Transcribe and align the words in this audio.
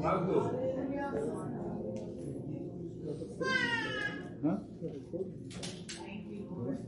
Huh? 0.00 0.20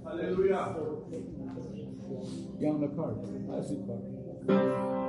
Hallelujah. 0.05 0.75
Yeah, 2.59 2.69
on 2.69 2.81
the 2.81 2.89
card. 2.95 3.17
I 3.51 3.53
see 3.67 3.79
card. 3.87 5.00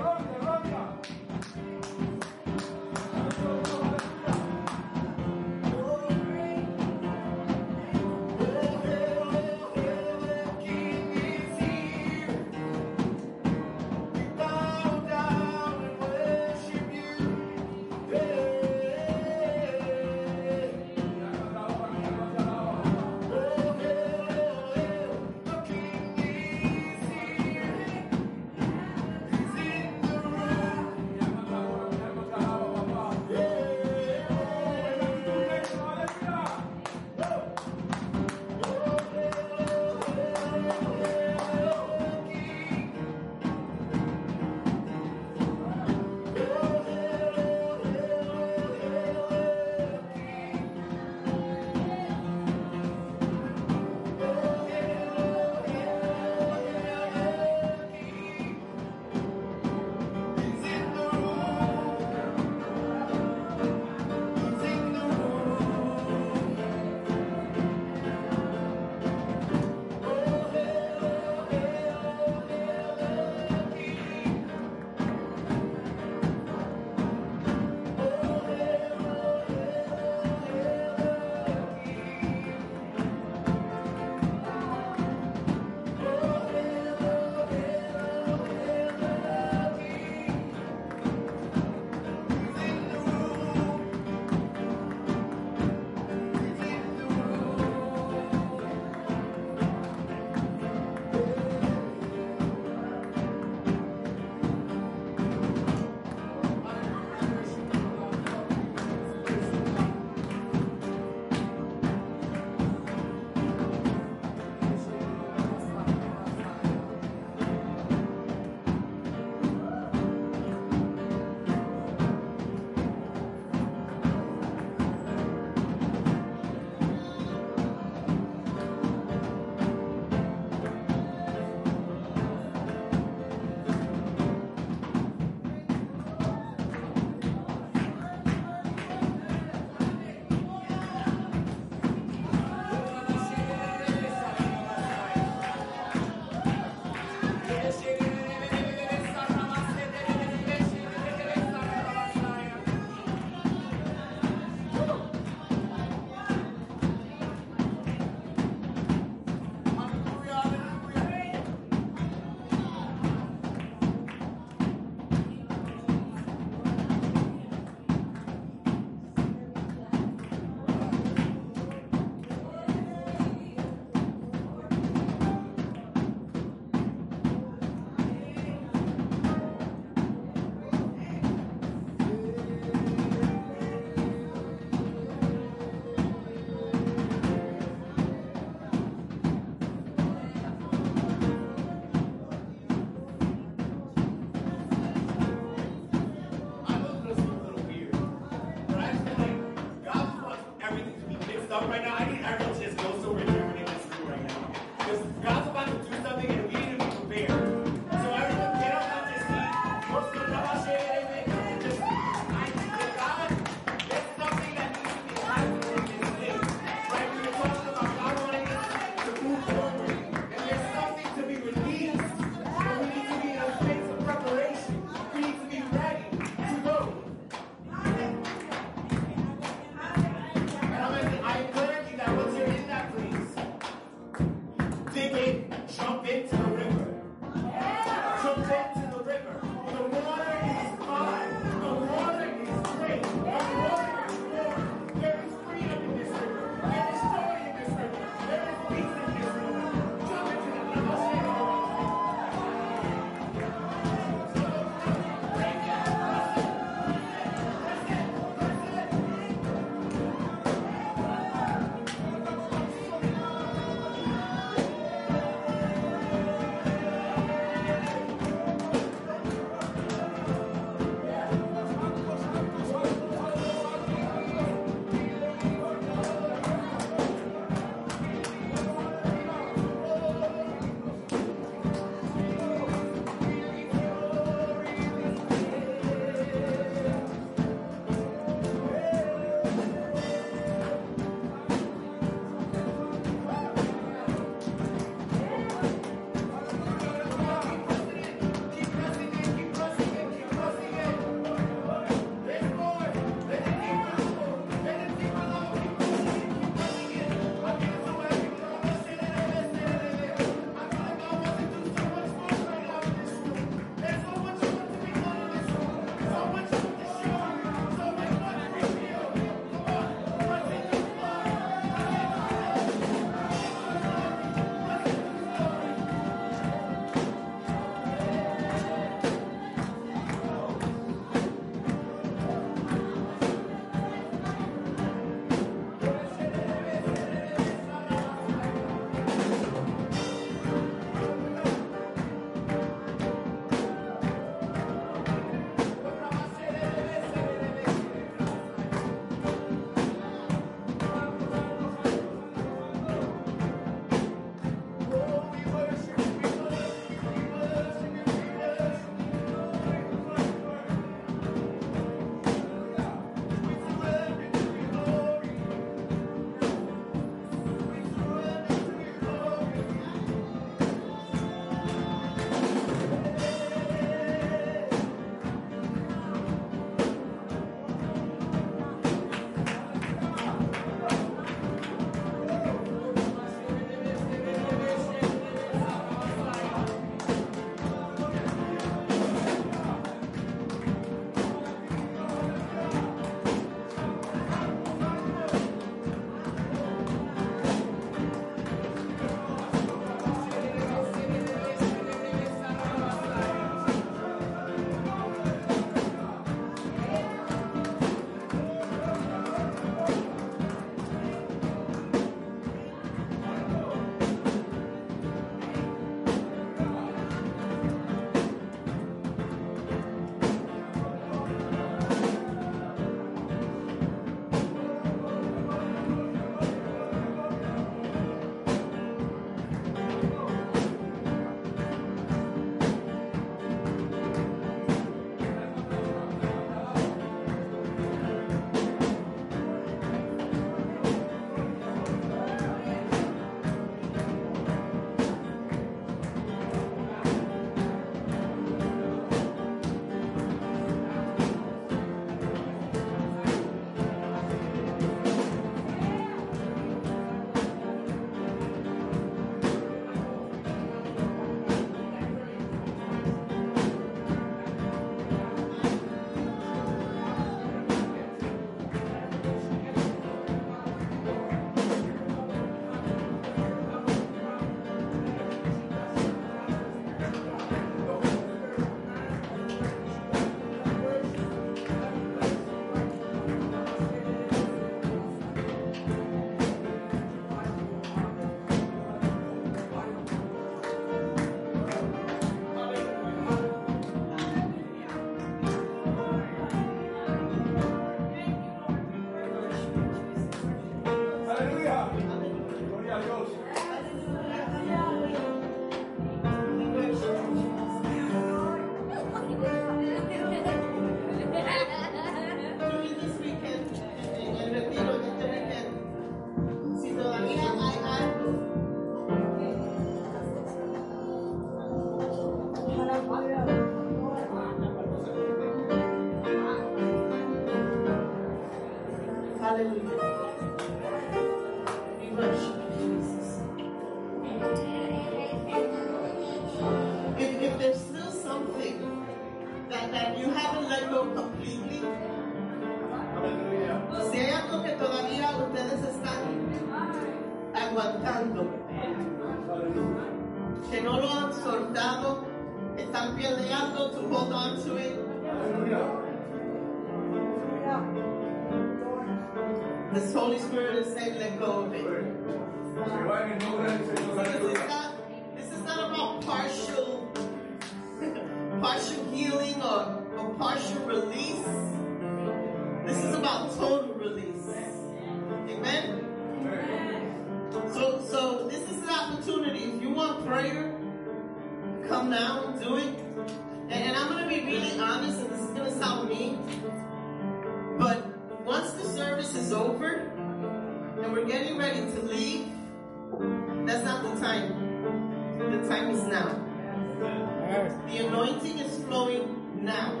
Now. 596.14 597.80
The 597.88 598.06
anointing 598.06 598.58
is 598.60 598.84
flowing 598.84 599.64
now. 599.64 600.00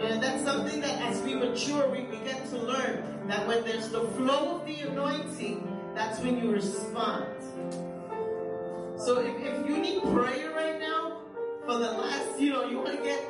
And 0.00 0.22
that's 0.22 0.42
something 0.42 0.80
that 0.80 1.02
as 1.02 1.20
we 1.22 1.34
mature, 1.34 1.88
we, 1.90 2.06
get 2.24 2.48
to 2.50 2.58
learn 2.58 3.28
that 3.28 3.46
when 3.46 3.62
there's 3.64 3.88
the 3.90 4.00
flow 4.00 4.56
of 4.56 4.66
the 4.66 4.80
anointing, 4.80 5.66
that's 5.94 6.18
when 6.20 6.42
you 6.42 6.50
respond. 6.50 7.26
So 8.96 9.20
if, 9.20 9.34
if 9.40 9.68
you 9.68 9.78
need 9.78 10.02
prayer 10.02 10.50
right 10.52 10.80
now 10.80 11.18
for 11.66 11.78
the 11.78 11.92
last, 11.92 12.40
you 12.40 12.50
know, 12.50 12.64
you 12.64 12.78
want 12.78 12.96
to 12.96 13.02
get 13.02 13.22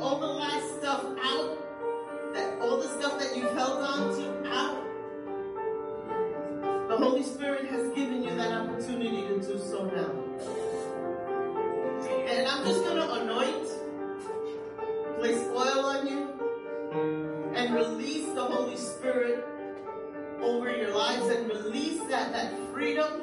all 0.00 0.18
the 0.18 0.26
last 0.26 0.78
stuff 0.78 1.04
out, 1.22 2.34
that 2.34 2.60
all 2.60 2.78
the 2.78 2.88
stuff 2.88 3.18
that 3.18 3.36
you've 3.36 3.52
held 3.52 3.82
on 3.82 4.16
to 4.16 4.48
out, 4.52 4.80
the 6.88 6.96
Holy 6.96 7.22
Spirit 7.22 7.66
has 7.66 7.92
given 7.94 8.22
you 8.22 8.34
that 8.36 8.52
opportunity 8.52 9.22
to 9.28 9.40
do 9.40 9.58
so 9.58 9.84
now. 9.86 10.23
And 12.06 12.46
I'm 12.48 12.64
just 12.64 12.84
going 12.84 12.96
to 12.96 13.12
anoint, 13.14 13.68
place 15.18 15.42
oil 15.48 15.84
on 15.86 16.06
you, 16.06 17.52
and 17.54 17.74
release 17.74 18.32
the 18.34 18.44
Holy 18.44 18.76
Spirit 18.76 19.44
over 20.40 20.74
your 20.74 20.94
lives 20.94 21.26
and 21.26 21.48
release 21.48 22.00
that, 22.10 22.32
that 22.32 22.52
freedom 22.72 23.22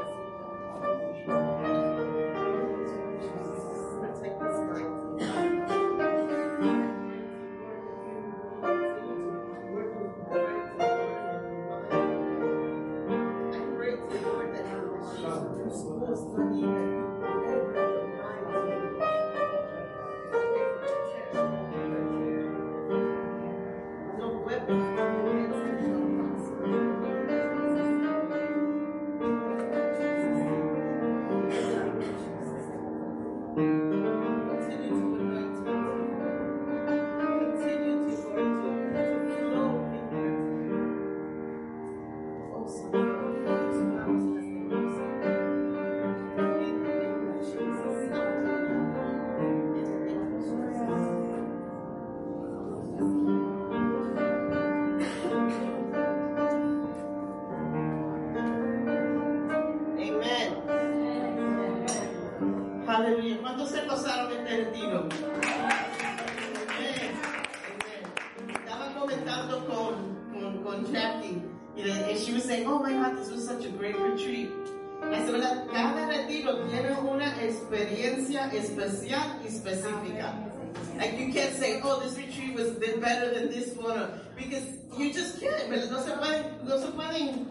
No 86.07 86.91
pueden, 86.91 87.47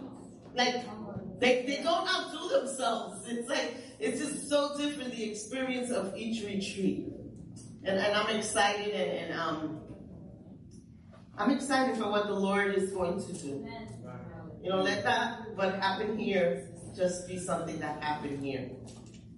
like, 0.55 0.85
they, 1.41 1.65
they 1.67 1.83
don't 1.83 2.09
outdo 2.09 2.61
themselves. 2.61 3.27
It's 3.29 3.49
like, 3.49 3.77
it's 3.99 4.21
just 4.21 4.49
so 4.49 4.77
different, 4.77 5.13
the 5.13 5.31
experience 5.31 5.91
of 5.91 6.17
each 6.17 6.45
retreat. 6.45 7.07
And, 7.85 7.99
and 7.99 8.15
I'm 8.15 8.37
excited 8.37 8.95
and, 8.95 9.31
and 9.31 9.41
um, 9.41 9.81
I'm 11.37 11.51
excited 11.51 11.97
for 11.97 12.11
what 12.11 12.27
the 12.27 12.35
Lord 12.35 12.75
is 12.75 12.93
going 12.93 13.21
to 13.25 13.33
do. 13.33 13.67
You 14.63 14.71
know, 14.71 14.83
let 14.83 15.03
that, 15.05 15.55
what 15.55 15.75
happened 15.81 16.21
here, 16.21 16.69
just 16.95 17.27
be 17.27 17.39
something 17.39 17.79
that 17.81 18.03
happened 18.03 18.45
here. 18.45 18.71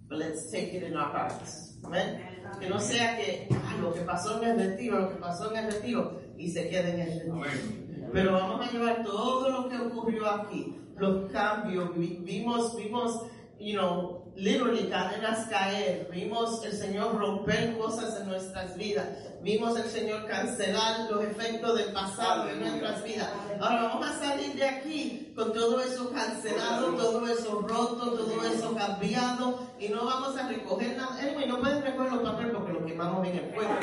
But 0.08 0.18
let's 0.18 0.50
take 0.50 0.74
it 0.74 0.82
in 0.82 0.96
our 0.96 1.10
hearts. 1.10 1.76
Amen. 1.84 2.20
Que 2.60 2.68
no 2.68 2.78
sea 2.78 3.16
que 3.16 3.48
ay, 3.50 3.80
lo 3.80 3.92
que 3.92 4.02
pasó 4.02 4.42
en 4.42 4.50
el 4.50 4.70
retiro, 4.70 5.00
lo 5.00 5.08
que 5.08 5.16
pasó 5.16 5.50
en 5.50 5.64
el 5.64 5.72
retiro, 5.72 6.20
y 6.36 6.48
se 6.48 6.68
quede 6.68 6.94
en 6.94 7.00
el 7.00 7.20
retiro. 7.20 7.81
Pero 8.12 8.32
vamos 8.32 8.66
a 8.66 8.70
llevar 8.70 9.02
todo 9.02 9.48
lo 9.48 9.68
que 9.68 9.78
ocurrió 9.78 10.28
aquí, 10.28 10.76
los 10.98 11.30
cambios, 11.32 11.96
vimos, 11.96 12.76
vimos, 12.76 13.26
you 13.58 13.78
know, 13.78 14.21
literally 14.36 14.88
cadenas 14.88 15.48
caer, 15.48 16.08
vimos 16.10 16.64
el 16.64 16.72
Señor 16.72 17.18
romper 17.18 17.76
cosas 17.76 18.18
en 18.20 18.28
nuestras 18.28 18.76
vidas, 18.76 19.06
vimos 19.42 19.78
el 19.78 19.90
Señor 19.90 20.26
cancelar 20.26 21.10
los 21.10 21.24
efectos 21.24 21.78
del 21.78 21.92
pasado 21.92 22.48
en 22.48 22.60
nuestras 22.60 23.04
vidas. 23.04 23.28
Ahora 23.60 23.82
vamos 23.84 24.08
a 24.08 24.18
salir 24.18 24.54
de 24.54 24.64
aquí 24.64 25.32
con 25.36 25.52
todo 25.52 25.82
eso 25.82 26.10
cancelado, 26.10 26.94
todo 26.94 27.26
eso 27.26 27.60
roto, 27.60 28.12
todo 28.12 28.44
eso 28.44 28.74
cambiado 28.74 29.60
y 29.78 29.88
no 29.88 30.04
vamos 30.04 30.36
a 30.36 30.48
recoger 30.48 30.96
nada. 30.96 31.18
Anyway, 31.20 31.46
no 31.46 31.60
pueden 31.60 31.82
recoger 31.82 32.12
los 32.12 32.22
papeles 32.22 32.52
porque 32.54 32.72
lo 32.72 32.86
quemamos 32.86 33.26
en 33.26 33.36
el 33.36 33.54
fuego. 33.54 33.70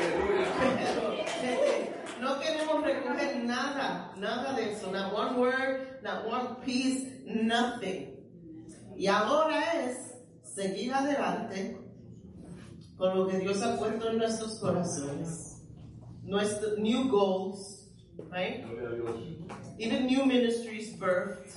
no 2.20 2.40
queremos 2.40 2.82
recoger 2.82 3.44
nada, 3.44 4.12
nada 4.16 4.52
de 4.54 4.72
eso, 4.72 4.90
not 4.90 5.12
one 5.12 5.38
word, 5.38 6.02
not 6.02 6.26
one 6.26 6.56
piece, 6.64 7.22
nothing. 7.24 8.16
Y 8.96 9.06
ahora 9.06 9.82
es 9.82 10.09
seguir 10.54 10.92
adelante 10.92 11.78
con 12.96 13.16
lo 13.16 13.26
que 13.26 13.38
Dios 13.38 13.62
ha 13.62 13.78
puesto 13.78 14.10
en 14.10 14.18
nuestros 14.18 14.58
corazones. 14.60 15.62
Nuestros 16.22 16.78
new 16.78 17.08
goals, 17.08 17.90
right? 18.30 18.64
Even 19.78 20.06
new 20.06 20.26
ministries 20.26 20.98
birthed. 20.98 21.50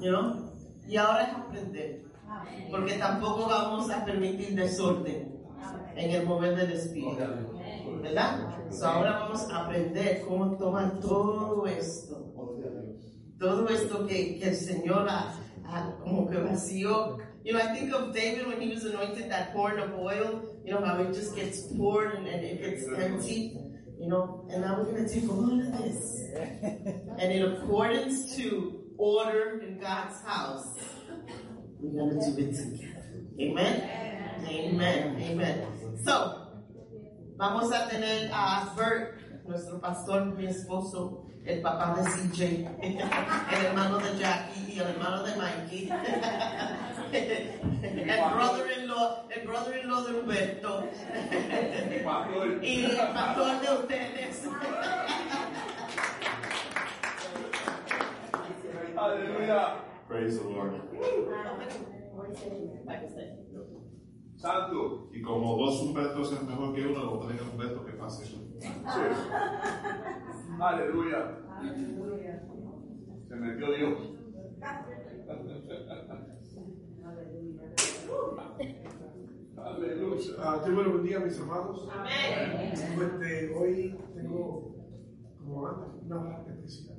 You 0.00 0.10
know? 0.10 0.52
Y 0.88 0.96
ahora 0.96 1.24
es 1.24 1.34
aprender. 1.34 2.04
Porque 2.70 2.94
tampoco 2.94 3.46
vamos 3.46 3.90
a 3.90 4.04
permitir 4.04 4.54
desorden 4.54 5.40
en 5.94 6.10
el 6.10 6.26
mover 6.26 6.56
del 6.56 6.72
Espíritu. 6.72 7.22
¿Verdad? 8.02 8.70
So 8.70 8.86
ahora 8.86 9.20
vamos 9.20 9.48
a 9.50 9.64
aprender 9.64 10.24
cómo 10.26 10.56
tomar 10.56 10.98
todo 11.00 11.66
esto. 11.66 12.16
Todo 13.38 13.68
esto 13.68 14.06
que, 14.06 14.38
que 14.38 14.48
el 14.48 14.56
Señor 14.56 15.08
ha, 15.08 15.34
ha 15.64 15.96
como 16.02 16.28
que 16.28 16.36
vació 16.38 17.18
you 17.44 17.52
know, 17.52 17.60
I 17.60 17.74
think 17.74 17.92
of 17.92 18.14
David 18.14 18.46
when 18.46 18.60
he 18.60 18.68
was 18.68 18.84
anointed 18.84 19.30
that 19.30 19.50
horn 19.50 19.78
of 19.78 19.94
oil, 19.94 20.44
you 20.64 20.72
know, 20.72 20.84
how 20.84 21.00
it 21.00 21.12
just 21.12 21.34
gets 21.34 21.62
poured 21.72 22.14
and, 22.14 22.26
and 22.26 22.44
it 22.44 22.60
gets 22.60 22.86
empty, 22.98 23.56
you 23.98 24.08
know, 24.08 24.46
and 24.50 24.62
now 24.62 24.78
we're 24.78 24.92
going 24.92 25.06
to 25.06 25.12
take 25.12 25.28
all 25.28 25.44
of 25.44 25.78
this. 25.78 26.20
And 27.20 27.32
in 27.32 27.52
accordance 27.52 28.36
to 28.36 28.80
order 28.96 29.60
in 29.60 29.78
God's 29.78 30.22
house, 30.22 30.78
we're 31.78 32.06
going 32.06 32.20
to 32.20 32.30
do 32.30 32.48
it 32.48 32.56
together. 32.56 33.00
Amen? 33.40 33.90
Amen. 34.46 35.22
Amen. 35.22 35.66
So, 36.04 36.46
vamos 37.36 37.72
a 37.72 37.88
tener 37.90 38.30
a 38.32 38.72
Bert, 38.76 39.20
nuestro 39.46 39.80
pastor, 39.80 40.26
mi 40.36 40.46
esposo, 40.46 41.26
el 41.44 41.60
papá 41.62 41.94
de 41.96 42.04
CJ, 42.04 42.68
el 42.82 43.66
hermano 43.66 43.98
de 43.98 44.18
Jackie 44.18 44.74
y 44.74 44.78
el 44.78 44.88
hermano 44.88 45.22
de 45.24 45.36
Mikey. 45.36 45.90
el 47.12 48.34
brother-in-law, 48.34 49.28
el 49.30 49.46
brother-in-law 49.46 50.04
de 50.04 50.20
Humberto 50.20 50.84
y 52.62 52.84
el 52.84 52.96
pastor 52.96 53.60
de 53.60 53.74
ustedes. 53.74 54.48
Aleluya. 58.96 59.76
Praise 60.08 60.38
the 60.38 60.44
Lord. 60.44 60.72
Santo. 64.36 65.10
Y 65.12 65.22
como 65.22 65.56
dos 65.56 65.82
Humbertos 65.82 66.32
es 66.32 66.42
mejor 66.42 66.74
que 66.74 66.86
uno, 66.86 67.04
lo 67.04 67.18
traiga 67.20 67.44
Humberto 67.50 67.84
que 67.84 67.92
pase 67.92 68.24
eso. 68.24 68.38
Aleluya. 70.60 71.38
Se 73.28 73.36
metió 73.36 73.72
Dios. 73.72 73.98
Aleluya. 79.64 80.32
Ah, 80.38 80.60
Dios 80.64 80.76
me 80.76 80.82
lo 80.82 80.94
bendiga, 80.94 81.20
mis 81.20 81.38
hermanos. 81.38 81.88
Amén. 81.92 82.72
Pues, 82.96 83.50
hoy 83.56 83.98
tengo, 84.14 84.74
como 85.38 85.66
antes, 85.66 86.02
una 86.04 86.16
baja 86.16 86.44
especial. 86.48 86.98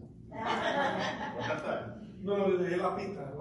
No, 2.22 2.38
no, 2.38 2.48
le 2.50 2.64
dejé 2.64 2.78
la 2.78 2.96
pista. 2.96 3.34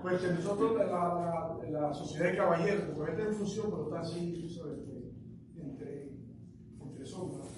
Pues 0.00 0.22
nosotros, 0.22 0.76
la, 0.76 0.86
la, 0.86 1.58
la, 1.68 1.92
sociedad 1.92 2.30
de 2.30 2.36
caballeros, 2.36 2.94
todavía 2.94 3.14
está 3.14 3.28
en 3.28 3.34
función, 3.34 3.66
pero 3.68 3.84
está 3.86 4.00
así, 4.00 4.40
tú 4.40 4.48
sabes, 4.48 4.78
entre, 5.56 6.12
entre 6.80 7.04
sombras. 7.04 7.48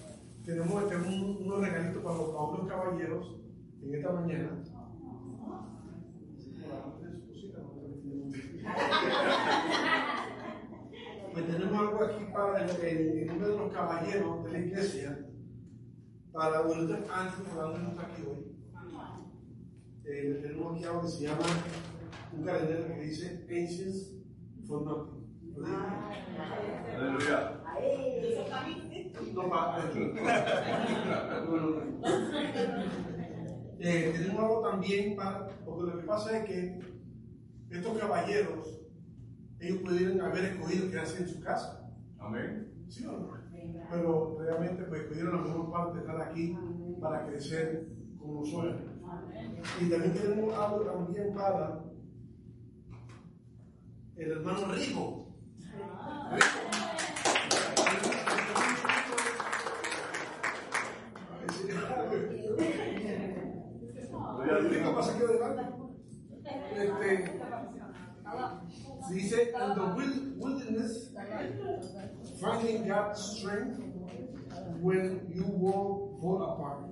Tenemos, 0.42 0.88
tenemos 0.88 1.40
unos 1.40 1.60
regalitos 1.60 2.02
para 2.02 2.16
los, 2.16 2.30
para 2.30 2.58
los 2.58 2.66
caballeros 2.66 3.36
en 3.82 3.94
esta 3.94 4.12
mañana. 4.12 4.62
Pues 11.32 11.46
tenemos 11.46 11.78
algo 11.78 12.04
aquí 12.04 12.24
para 12.32 12.66
el, 12.66 13.30
uno 13.32 13.48
de 13.48 13.56
los 13.56 13.72
caballeros 13.72 14.44
de 14.44 14.52
la 14.52 14.58
iglesia, 14.58 15.26
para 16.32 16.62
Wilder 16.62 17.04
Andrew, 17.12 17.44
para 17.54 17.62
donde 17.62 17.90
está 17.90 18.02
aquí 18.02 18.22
hoy. 18.22 18.56
Eh, 20.04 20.40
tenemos 20.42 20.74
aquí 20.74 20.84
algo 20.84 21.02
que 21.02 21.08
se 21.08 21.22
llama 21.22 21.44
un 22.32 22.44
calendario 22.44 22.86
que 22.88 23.00
dice 23.00 23.46
Ancients 23.48 24.12
for 24.66 24.82
Nothing. 24.82 25.20
Aleluya. 26.96 27.60
No, 29.34 29.42
eh, 33.82 34.12
tenemos 34.12 34.42
algo 34.42 34.60
también 34.62 35.16
para, 35.16 35.48
porque 35.64 35.90
lo 35.90 35.98
que 35.98 36.06
pasa 36.06 36.38
es 36.38 36.44
que 36.44 36.89
estos 37.70 37.98
caballeros, 37.98 38.80
ellos 39.60 39.78
pudieron 39.78 40.20
haber 40.20 40.44
escogido 40.44 40.90
quedarse 40.90 41.22
en 41.22 41.28
su 41.28 41.40
casa. 41.40 41.90
Amén. 42.18 42.84
¿Sí 42.88 43.06
o 43.06 43.12
no? 43.12 43.40
Pero 43.90 44.38
realmente 44.40 44.84
pues 44.84 45.02
escogieron 45.02 45.36
la 45.36 45.42
mejor 45.42 45.70
parte 45.70 45.94
de 45.94 46.00
estar 46.00 46.20
aquí 46.20 46.56
para 47.00 47.26
crecer 47.26 47.88
con 48.18 48.34
nosotros. 48.36 48.76
Y 49.80 49.90
también 49.90 50.14
tenemos 50.14 50.54
algo 50.54 50.80
también 50.80 51.34
para 51.34 51.84
el 54.16 54.30
hermano 54.32 54.72
Rico. 54.72 55.26
Rico 64.68 64.94
pasa 64.94 65.12
aquí 65.12 65.22
adelante. 65.22 65.62
Este, 66.76 67.40
dice, 69.12 69.38
in 69.54 69.74
the 69.74 70.34
wilderness, 70.36 71.10
finding 72.40 72.88
God's 72.88 73.20
strength 73.20 73.80
when 74.80 75.26
you 75.32 75.44
walk 75.46 76.20
fall 76.20 76.42
apart. 76.42 76.86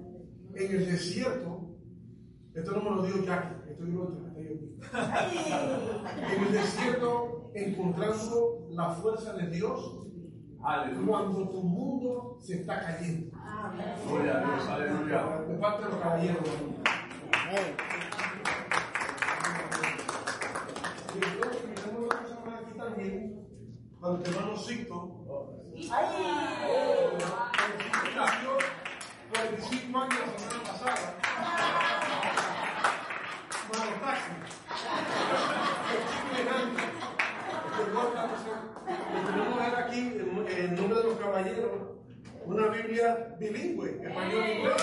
En 0.55 0.75
el 0.75 0.87
desierto, 0.87 1.77
esto 2.55 2.73
no 2.73 2.83
me 2.83 2.91
lo 2.97 3.03
dijo 3.03 3.25
Jackie, 3.25 3.71
esto 3.71 3.85
yo 3.85 3.93
lo 3.93 4.29
En 6.33 6.47
el 6.47 6.53
desierto, 6.53 7.51
encontrando 7.55 8.69
la 8.71 8.91
fuerza 8.91 9.35
de 9.35 9.47
Dios 9.51 9.99
cuando 11.07 11.49
tu 11.49 11.63
mundo 11.63 12.39
se 12.41 12.61
está 12.61 12.81
cayendo. 12.81 13.37
Gloria 14.07 14.39
a 14.39 14.41
Dios, 14.41 14.69
aleluya. 14.69 15.41
De 15.49 15.55
parte 15.59 15.85
de 15.85 15.91
los 15.91 16.01
caballeros. 16.01 16.49
Al 22.99 24.23
hermano 24.27 24.57
Sixto, 24.57 25.25
nació 28.17 28.59
45 29.31 29.99
años 29.99 30.19
la 30.19 30.39
semana 30.39 30.63
pasada. 30.65 31.15
Mano 33.69 33.93
taxi. 34.01 34.33
Tenemos 39.27 39.59
él 39.63 39.75
aquí 39.77 39.99
en, 39.99 40.75
nombre 40.75 40.99
de 40.99 41.05
los 41.05 41.19
caballeros 41.19 41.71
una 42.47 42.67
Biblia 42.67 43.37
bilingüe, 43.39 44.01
español 44.03 44.43
e 44.43 44.59
inglés. 44.59 44.75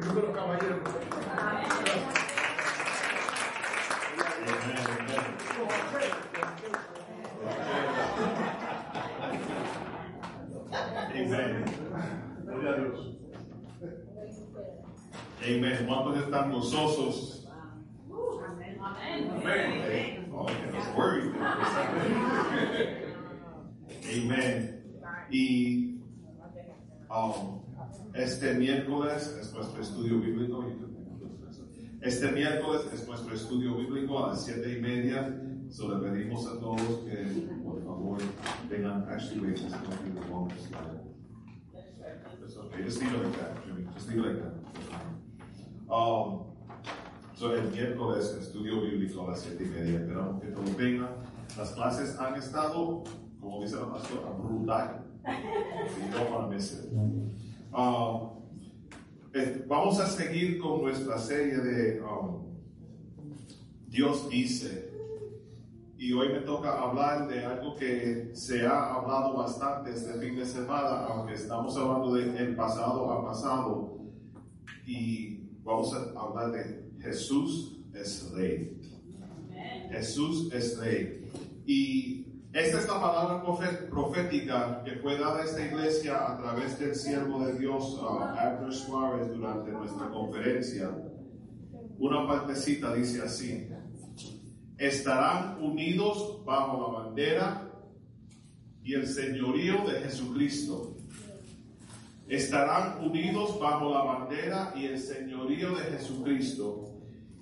De 0.00 0.20
los 0.22 0.34
caballeros. 0.34 0.80
Amen. 11.14 11.64
Gloria 12.44 12.70
a 12.70 12.76
Dios. 12.76 13.16
Amen. 15.42 15.86
¿Cuántos 15.86 16.18
están 16.18 16.52
gozosos? 16.52 17.46
Amén. 19.30 20.28
Oh, 20.32 20.46
nos 20.72 20.96
worry. 20.96 21.32
Amen. 24.12 24.84
Y 25.30 26.00
um, 27.10 27.62
este 28.14 28.54
miércoles 28.54 29.36
es 29.40 29.52
nuestro 29.52 29.82
estudio 29.82 30.20
bíblico. 30.20 30.64
Este 32.00 32.30
miércoles 32.32 32.82
es 32.92 33.06
nuestro 33.08 33.34
estudio 33.34 33.76
bíblico 33.76 34.24
a 34.24 34.28
las 34.28 34.44
siete 34.44 34.78
y 34.78 34.80
media. 34.80 35.40
So 35.74 35.88
le 35.88 36.08
pedimos 36.08 36.46
a 36.46 36.60
todos 36.60 37.02
que 37.04 37.48
por 37.64 37.82
favor 37.82 38.18
vengan. 38.70 39.08
Actually, 39.10 39.40
wait, 39.40 39.60
going 39.60 39.72
to 39.72 40.04
be 40.04 40.20
the 40.20 40.26
longest 40.30 40.68
slide. 40.68 41.00
It's 42.44 42.56
okay. 42.56 42.84
Just 42.84 43.00
leave 43.00 43.12
it 43.12 43.24
like 43.24 43.36
that, 43.40 43.66
Jimmy. 43.66 43.84
Just 43.92 44.08
leave 44.08 44.18
it 44.18 44.26
like 44.28 44.38
that. 44.40 45.92
Um, 45.92 46.44
so 47.34 47.50
el 47.50 47.72
miércoles 47.72 48.36
estudio 48.38 48.82
bíblico 48.82 49.26
a 49.26 49.30
las 49.32 49.42
siete 49.42 49.64
y 49.64 49.66
media. 49.66 49.98
Esperamos 49.98 50.40
que 50.40 50.52
todos 50.52 50.76
vengan. 50.76 51.08
Las 51.58 51.72
clases 51.72 52.16
han 52.20 52.36
estado, 52.36 53.02
como 53.40 53.60
dice 53.60 53.74
la 53.74 53.90
pastora, 53.90 54.30
brutal. 54.30 55.02
You 55.26 56.12
don't 56.12 56.30
want 56.30 56.50
to 56.50 56.56
miss 56.56 56.86
vamos 59.66 59.98
a 59.98 60.06
seguir 60.06 60.60
con 60.60 60.82
nuestra 60.82 61.18
serie 61.18 61.56
de 61.56 62.00
um, 62.00 62.44
Dios 63.88 64.28
dice. 64.30 64.93
Y 66.04 66.12
hoy 66.12 66.28
me 66.28 66.40
toca 66.40 66.82
hablar 66.82 67.26
de 67.28 67.42
algo 67.46 67.74
que 67.76 68.28
se 68.34 68.66
ha 68.66 68.92
hablado 68.92 69.38
bastante 69.38 69.90
este 69.90 70.12
fin 70.20 70.36
de 70.36 70.44
semana, 70.44 71.06
aunque 71.06 71.32
estamos 71.32 71.74
hablando 71.78 72.12
del 72.12 72.54
pasado 72.54 73.10
a 73.10 73.24
pasado. 73.24 74.00
Y 74.84 75.48
vamos 75.62 75.94
a 75.94 76.20
hablar 76.20 76.52
de 76.52 76.90
Jesús 77.00 77.78
es 77.94 78.30
rey. 78.34 78.78
Jesús 79.92 80.52
es 80.52 80.78
rey. 80.78 81.24
Y 81.64 82.26
esta 82.52 82.80
es 82.80 82.86
la 82.86 83.00
palabra 83.00 83.42
profética 83.88 84.82
que 84.84 84.96
fue 84.96 85.18
dada 85.18 85.40
a 85.40 85.44
esta 85.44 85.64
iglesia 85.64 86.32
a 86.34 86.36
través 86.36 86.78
del 86.78 86.94
siervo 86.94 87.46
de 87.46 87.58
Dios, 87.58 87.98
uh, 88.02 88.70
Suárez, 88.70 89.32
durante 89.34 89.70
nuestra 89.72 90.10
conferencia. 90.10 90.90
Una 91.98 92.26
partecita 92.26 92.92
dice 92.92 93.22
así 93.22 93.70
estarán 94.78 95.62
unidos 95.62 96.44
bajo 96.44 96.80
la 96.80 97.04
bandera 97.04 97.70
y 98.82 98.94
el 98.94 99.06
señorío 99.06 99.84
de 99.86 100.00
Jesucristo. 100.00 100.96
Estarán 102.28 103.04
unidos 103.04 103.58
bajo 103.60 103.90
la 103.92 104.02
bandera 104.02 104.72
y 104.76 104.86
el 104.86 104.98
señorío 104.98 105.74
de 105.74 105.84
Jesucristo. 105.96 106.90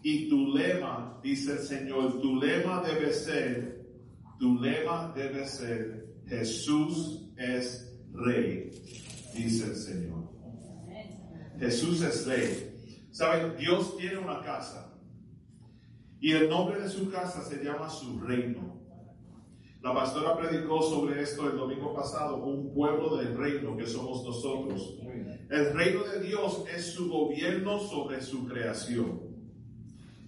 Y 0.02 0.28
tu 0.28 0.54
lema, 0.54 1.20
dice 1.22 1.52
el 1.52 1.58
Señor, 1.60 2.20
tu 2.20 2.40
lema 2.40 2.82
debe 2.82 3.12
ser, 3.12 3.86
tu 4.38 4.60
lema 4.60 5.12
debe 5.14 5.46
ser, 5.46 6.16
Jesús 6.26 7.28
es 7.36 7.96
rey, 8.12 8.70
dice 9.34 9.66
el 9.66 9.76
Señor. 9.76 10.32
Jesús 11.60 12.02
es 12.02 12.26
rey. 12.26 13.08
¿Saben? 13.12 13.56
Dios 13.56 13.96
tiene 13.96 14.18
una 14.18 14.42
casa. 14.42 14.91
Y 16.22 16.30
el 16.30 16.48
nombre 16.48 16.80
de 16.80 16.88
su 16.88 17.10
casa 17.10 17.42
se 17.42 17.64
llama 17.64 17.90
su 17.90 18.20
reino. 18.20 18.80
La 19.82 19.92
pastora 19.92 20.36
predicó 20.36 20.80
sobre 20.80 21.20
esto 21.20 21.50
el 21.50 21.56
domingo 21.56 21.92
pasado, 21.92 22.36
un 22.36 22.72
pueblo 22.72 23.16
del 23.16 23.36
reino 23.36 23.76
que 23.76 23.88
somos 23.88 24.24
nosotros. 24.24 25.00
El 25.50 25.74
reino 25.74 26.04
de 26.04 26.20
Dios 26.20 26.64
es 26.72 26.92
su 26.92 27.10
gobierno 27.10 27.80
sobre 27.80 28.22
su 28.22 28.46
creación. 28.46 29.20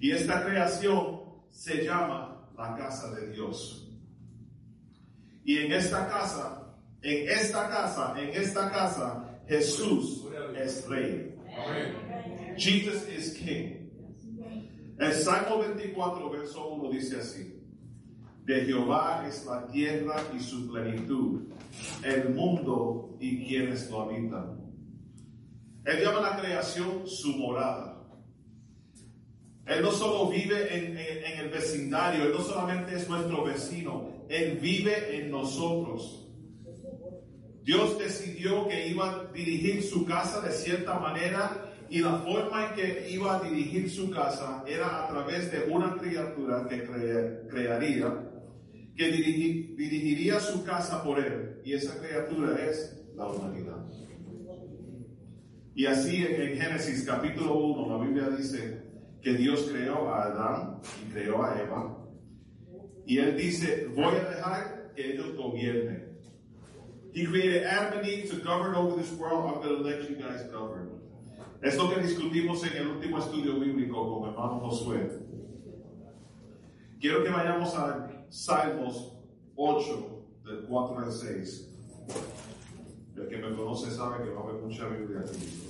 Y 0.01 0.11
esta 0.11 0.45
creación 0.45 1.21
se 1.51 1.85
llama 1.85 2.51
la 2.59 2.75
casa 2.75 3.15
de 3.15 3.31
Dios. 3.31 3.89
Y 5.45 5.59
en 5.59 5.73
esta 5.75 6.09
casa, 6.09 6.75
en 7.03 7.29
esta 7.29 7.69
casa, 7.69 8.15
en 8.21 8.31
esta 8.31 8.69
casa, 8.73 9.41
Jesús 9.47 10.25
es 10.57 10.89
rey. 10.89 11.37
Jesus 12.57 13.09
is 13.09 13.39
king. 13.39 13.84
El 14.99 15.13
Salmo 15.13 15.59
24, 15.59 16.31
verso 16.31 16.69
1 16.69 16.91
dice 16.91 17.17
así. 17.21 17.61
De 18.45 18.61
Jehová 18.67 19.25
es 19.27 19.45
la 19.47 19.67
tierra 19.67 20.17
y 20.37 20.41
su 20.41 20.71
plenitud, 20.71 21.45
el 22.05 22.29
mundo 22.35 23.17
y 23.19 23.45
quienes 23.47 23.91
lo 23.91 24.03
habitan. 24.03 24.61
Él 25.85 26.03
llama 26.05 26.21
la 26.21 26.41
creación 26.41 27.07
su 27.07 27.37
morada. 27.37 28.03
Él 29.67 29.83
no 29.83 29.91
solo 29.93 30.29
vive 30.29 30.77
en- 30.77 30.99
en 30.99 31.41
el 31.41 31.49
vecindario, 31.49 32.25
Él 32.25 32.33
no 32.33 32.41
solamente 32.41 32.95
es 32.97 33.09
nuestro 33.09 33.45
vecino, 33.45 34.11
Él 34.29 34.59
vive 34.61 35.17
en 35.19 35.31
nosotros. 35.31 36.29
Dios 37.63 37.99
decidió 37.99 38.69
que 38.69 38.89
iba 38.89 39.11
a 39.11 39.25
dirigir 39.33 39.83
su 39.83 40.05
casa 40.05 40.43
de 40.43 40.53
cierta 40.53 40.99
manera 40.99 41.64
y 41.95 42.01
la 42.01 42.19
forma 42.19 42.67
en 42.71 42.75
que 42.75 43.11
iba 43.11 43.37
a 43.37 43.41
dirigir 43.41 43.89
su 43.89 44.11
casa 44.11 44.65
era 44.67 45.05
a 45.05 45.09
través 45.09 45.53
de 45.53 45.71
una 45.73 45.97
criatura 45.97 46.67
que 46.69 46.83
crea- 46.83 47.47
crearía, 47.49 48.31
que 48.97 49.13
dirigi- 49.13 49.77
dirigiría 49.77 50.41
su 50.41 50.65
casa 50.65 51.05
por 51.05 51.21
él. 51.21 51.61
Y 51.65 51.73
esa 51.75 51.97
criatura 52.01 52.57
es 52.69 53.01
la 53.15 53.29
humanidad. 53.29 53.85
Y 55.77 55.87
así 55.87 56.17
en 56.25 56.57
Génesis 56.61 57.05
capítulo 57.07 57.59
1 57.59 57.97
la 57.99 58.05
Biblia 58.05 58.29
dice 58.31 58.83
que 59.23 59.35
Dios 59.35 59.69
creó 59.71 60.09
a 60.09 60.25
Adán 60.25 60.81
y 61.07 61.13
creó 61.13 61.45
a 61.45 61.61
Eva. 61.61 61.99
Y 63.07 63.19
él 63.19 63.37
dice, 63.37 63.89
voy 63.95 64.15
a 64.17 64.31
dejar 64.31 64.93
que 64.97 65.13
ellos 65.13 65.37
gobiernen. 65.37 66.13
He 67.13 67.25
created 67.25 67.65
Adam 67.67 67.99
and 67.99 68.09
Eve 68.09 68.29
to 68.31 68.37
govern 68.45 68.75
over 68.75 68.97
this 69.01 69.13
world. 69.17 69.47
I'm 69.47 69.63
going 69.63 69.77
to 69.77 69.83
let 69.89 70.09
you 70.11 70.17
guys 70.17 70.43
govern. 70.51 70.94
Es 71.65 71.77
lo 71.79 71.89
que 71.95 72.01
discutimos 72.03 72.63
en 72.67 72.77
el 72.77 72.89
último 72.89 73.19
estudio 73.19 73.59
bíblico 73.59 74.21
con 74.21 74.29
hermano 74.31 74.61
Josué. 74.61 75.11
Quiero 77.01 77.25
que 77.25 77.31
vayamos 77.31 77.75
a 77.75 78.27
Salmos 78.29 79.17
8, 79.57 80.27
del 80.45 80.65
4 80.67 80.99
al 80.99 81.13
6. 81.13 81.71
El 83.17 83.29
que 83.29 83.37
me 83.39 83.57
conoce 83.57 83.91
sabe 83.91 84.25
que 84.25 84.31
va 84.31 84.41
a 84.41 84.45
haber 84.45 84.63
mucha 84.63 84.87
Biblia 84.89 85.21
aquí. 85.21 85.63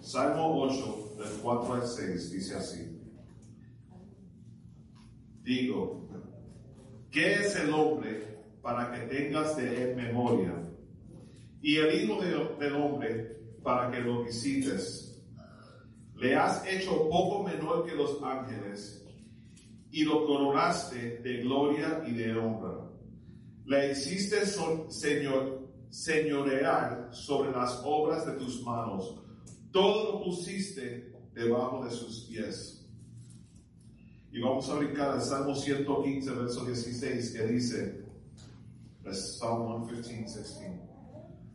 Salmo 0.00 0.60
8, 0.62 1.14
del 1.18 1.40
4 1.42 1.74
al 1.74 1.86
6, 1.86 2.32
dice 2.32 2.56
así. 2.56 2.98
Digo, 5.44 6.08
¿qué 7.12 7.34
es 7.34 7.54
el 7.56 7.72
hombre 7.72 8.38
para 8.60 8.90
que 8.92 9.06
tengas 9.06 9.56
de 9.56 9.90
él 9.90 9.96
memoria? 9.96 10.52
Y 11.60 11.76
el 11.76 12.02
Hijo 12.02 12.20
de- 12.20 12.56
del 12.64 12.74
Hombre 12.74 13.41
para 13.62 13.90
que 13.90 14.00
lo 14.00 14.24
visites. 14.24 15.20
Le 16.16 16.34
has 16.36 16.64
hecho 16.66 17.08
poco 17.08 17.42
menor 17.42 17.84
que 17.86 17.94
los 17.94 18.22
ángeles 18.22 19.04
y 19.90 20.04
lo 20.04 20.26
coronaste 20.26 21.18
de 21.18 21.38
gloria 21.42 22.02
y 22.06 22.12
de 22.12 22.36
honra. 22.36 22.88
Le 23.66 23.92
hiciste 23.92 24.46
son- 24.46 24.90
señor, 24.90 25.68
señorear 25.90 27.08
sobre 27.12 27.50
las 27.52 27.80
obras 27.84 28.24
de 28.26 28.32
tus 28.32 28.62
manos. 28.62 29.16
Todo 29.70 30.12
lo 30.12 30.24
pusiste 30.24 31.12
debajo 31.34 31.84
de 31.84 31.90
sus 31.90 32.24
pies. 32.24 32.78
Y 34.32 34.40
vamos 34.40 34.68
a 34.70 34.74
brincar 34.76 35.10
al 35.10 35.20
Salmo 35.22 35.54
115, 35.54 36.30
verso 36.30 36.64
16, 36.64 37.30
que 37.32 37.46
dice, 37.46 38.02
Psalm 39.12 39.84
115, 39.86 40.38
16. 40.40 40.70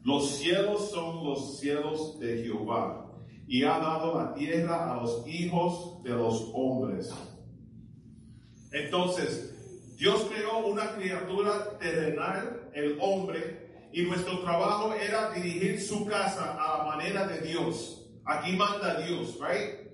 Los 0.08 0.38
cielos 0.38 0.89
son 0.91 1.22
los 1.26 1.60
cielos 1.60 2.18
de 2.18 2.41
Jehová, 2.41 3.12
y 3.45 3.66
ha 3.66 3.78
dado 3.78 4.18
la 4.18 4.34
tierra 4.34 4.93
a 4.93 5.01
los 5.01 5.28
hijos 5.28 6.01
de 6.01 6.12
los 6.12 6.49
hombres. 6.53 7.14
Entonces, 8.72 9.53
Dios 9.97 10.26
creó 10.34 10.66
una 10.66 10.95
criatura 10.95 11.78
terrenal, 11.78 12.70
el 12.74 12.97
hombre, 13.01 13.89
y 13.91 14.03
nuestro 14.03 14.39
trabajo 14.39 14.93
era 14.93 15.32
dirigir 15.32 15.82
su 15.82 16.05
casa 16.05 16.55
a 16.58 16.78
la 16.78 16.84
manera 16.86 17.28
de 17.28 17.41
Dios. 17.41 18.10
Aquí 18.24 18.55
manda 18.55 19.01
Dios, 19.01 19.38
right? 19.41 19.91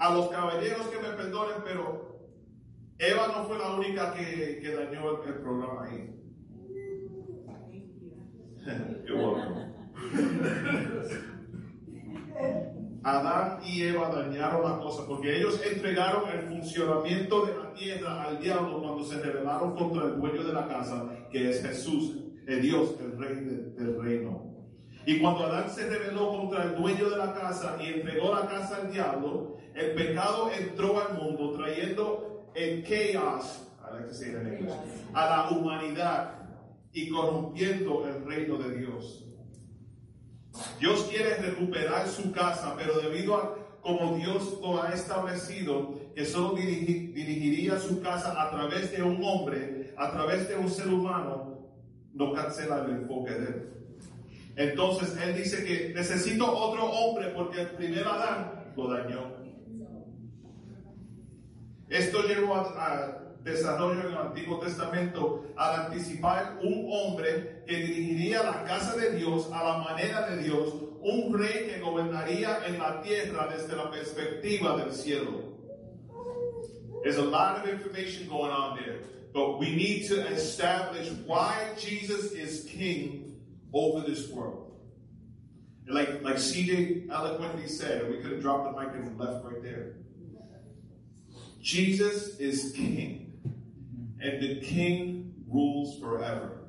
A 0.00 0.14
los 0.14 0.30
caballeros 0.30 0.88
que 0.88 0.98
me 0.98 1.10
perdonen, 1.10 1.62
pero 1.64 2.28
Eva 2.98 3.28
no 3.28 3.44
fue 3.44 3.56
la 3.56 3.70
única 3.70 4.12
que, 4.14 4.58
que 4.60 4.74
dañó 4.74 5.22
el, 5.22 5.28
el 5.28 5.40
programa 5.42 5.84
ahí. 5.84 6.23
You're 9.06 9.16
welcome. 9.16 9.72
Adán 13.02 13.58
y 13.66 13.82
Eva 13.82 14.08
dañaron 14.08 14.62
la 14.62 14.78
cosa 14.78 15.06
porque 15.06 15.36
ellos 15.36 15.60
entregaron 15.70 16.22
el 16.30 16.48
funcionamiento 16.48 17.44
de 17.44 17.52
la 17.58 17.72
tierra 17.74 18.22
al 18.24 18.38
diablo 18.40 18.80
cuando 18.80 19.04
se 19.04 19.20
rebelaron 19.20 19.74
contra 19.76 20.04
el 20.06 20.18
dueño 20.20 20.42
de 20.42 20.52
la 20.54 20.66
casa, 20.66 21.04
que 21.30 21.50
es 21.50 21.60
Jesús, 21.62 22.16
el 22.46 22.62
Dios, 22.62 22.94
el 23.00 23.18
rey 23.18 23.34
de- 23.44 23.70
del 23.72 24.00
reino. 24.00 24.54
Y 25.06 25.20
cuando 25.20 25.44
Adán 25.44 25.68
se 25.68 25.86
rebeló 25.86 26.30
contra 26.30 26.64
el 26.64 26.76
dueño 26.76 27.10
de 27.10 27.18
la 27.18 27.34
casa 27.34 27.76
y 27.78 27.88
entregó 27.92 28.34
la 28.34 28.46
casa 28.46 28.76
al 28.82 28.90
diablo, 28.90 29.58
el 29.74 29.92
pecado 29.94 30.50
entró 30.58 30.98
al 30.98 31.18
mundo 31.22 31.52
trayendo 31.58 32.50
el 32.54 32.82
chaos, 32.84 33.68
I 33.86 33.92
like 33.96 34.08
to 34.08 34.14
say 34.14 34.30
it 34.30 34.36
in 34.36 34.46
English, 34.54 34.72
a 35.12 35.26
la 35.26 35.50
humanidad 35.50 36.43
y 36.94 37.10
corrompiendo 37.10 38.06
el 38.08 38.24
reino 38.24 38.56
de 38.56 38.78
Dios. 38.78 39.26
Dios 40.78 41.08
quiere 41.10 41.34
recuperar 41.36 42.06
su 42.08 42.30
casa, 42.32 42.74
pero 42.78 43.00
debido 43.00 43.36
a 43.36 43.56
como 43.82 44.16
Dios 44.16 44.58
lo 44.62 44.82
ha 44.82 44.94
establecido, 44.94 45.92
que 46.14 46.24
solo 46.24 46.56
dirigi- 46.56 47.12
dirigiría 47.12 47.78
su 47.78 48.00
casa 48.00 48.40
a 48.40 48.50
través 48.50 48.92
de 48.92 49.02
un 49.02 49.22
hombre, 49.22 49.92
a 49.98 50.10
través 50.10 50.48
de 50.48 50.56
un 50.56 50.70
ser 50.70 50.88
humano, 50.88 51.68
no 52.14 52.32
cancela 52.32 52.82
el 52.84 52.92
enfoque 52.92 53.32
de 53.32 53.46
él. 53.46 53.68
Entonces 54.56 55.14
él 55.20 55.36
dice 55.36 55.64
que 55.64 55.92
necesito 55.92 56.50
otro 56.50 56.86
hombre 56.86 57.28
porque 57.30 57.60
el 57.62 57.70
primer 57.72 58.06
Adán 58.06 58.72
lo 58.76 58.88
dañó. 58.88 59.34
Esto 61.90 62.22
llevó 62.22 62.54
a 62.54 63.23
desarrollo 63.44 64.00
en 64.00 64.06
el 64.06 64.16
Antiguo 64.16 64.58
Testamento 64.58 65.44
al 65.56 65.86
anticipar 65.86 66.58
un 66.62 66.88
hombre 66.90 67.62
que 67.66 67.76
dirigiría 67.76 68.42
la 68.42 68.64
casa 68.64 68.96
de 68.96 69.12
Dios 69.12 69.48
a 69.52 69.62
la 69.62 69.78
manera 69.78 70.28
de 70.30 70.42
Dios, 70.42 70.72
un 71.02 71.38
rey 71.38 71.68
que 71.68 71.80
gobernaría 71.80 72.66
en 72.66 72.78
la 72.78 73.02
tierra 73.02 73.48
desde 73.54 73.76
la 73.76 73.90
perspectiva 73.90 74.76
del 74.78 74.92
cielo. 74.92 75.52
There's 77.02 77.18
a 77.18 77.22
lot 77.22 77.58
of 77.58 77.68
information 77.68 78.26
going 78.28 78.50
on 78.50 78.78
there, 78.78 79.00
but 79.34 79.58
we 79.58 79.76
need 79.76 80.08
to 80.08 80.26
establish 80.28 81.10
why 81.26 81.74
Jesus 81.76 82.32
is 82.32 82.64
king 82.64 83.36
over 83.74 84.00
this 84.00 84.30
world. 84.30 84.72
Like, 85.86 86.22
like 86.22 86.36
CJ 86.36 87.10
eloquently 87.10 87.68
said, 87.68 88.10
we 88.10 88.22
could 88.22 88.32
have 88.32 88.40
dropped 88.40 88.74
the 88.74 88.80
mic 88.80 88.94
and 88.94 89.18
left 89.18 89.44
right 89.44 89.62
there. 89.62 89.96
Jesus 91.60 92.38
is 92.38 92.72
king, 92.74 93.23
and 94.24 94.40
the 94.40 94.60
king 94.60 95.34
rules 95.46 95.98
forever. 96.00 96.60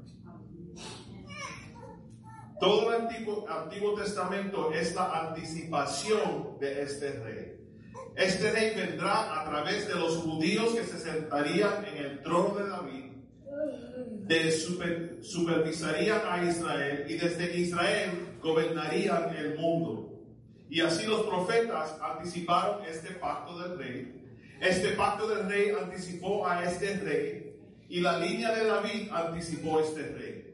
Todo 2.60 2.89
el 2.93 3.01
Antiguo, 3.01 3.45
Antiguo 3.49 3.95
Testamento 3.95 4.72
es 4.72 4.95
la 4.95 5.28
anticipación 5.28 6.58
de 6.60 6.82
este 6.84 7.12
rey. 7.20 7.51
Este 8.16 8.49
rey 8.51 8.74
vendrá 8.76 9.41
a 9.41 9.45
través 9.45 9.88
de 9.88 9.95
los 9.95 10.18
judíos 10.18 10.74
que 10.74 10.84
se 10.86 10.97
sentarían 10.99 11.84
en 11.86 11.97
el 12.06 12.22
trono 12.24 12.56
de 12.56 12.70
David, 12.70 13.12
de 14.26 14.51
super- 14.51 15.18
supervisarían 15.22 16.22
a 16.30 16.43
Israel 16.43 17.06
y 17.10 17.16
desde 17.18 17.58
Israel 17.58 18.12
gobernarían 18.41 19.36
el 19.36 19.58
mundo. 19.60 20.14
Y 20.70 20.80
así 20.82 21.06
los 21.06 21.24
profetas 21.28 21.97
anticiparon 22.01 22.86
este 22.86 23.12
pacto 23.16 23.60
del 23.60 23.78
rey. 23.78 24.22
Este 24.62 24.89
pacto 24.91 25.28
del 25.28 25.47
rey 25.49 25.72
anticipó 25.80 26.47
a 26.47 26.64
este 26.64 26.97
rey 26.99 27.45
y 27.89 28.01
la 28.01 28.19
línea 28.19 28.51
de 28.53 28.65
David 28.65 29.09
anticipó 29.11 29.79
este 29.79 30.01
rey. 30.03 30.53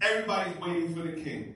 Everybody's 0.00 0.60
waiting 0.60 0.94
for 0.94 1.02
the 1.04 1.22
king. 1.22 1.54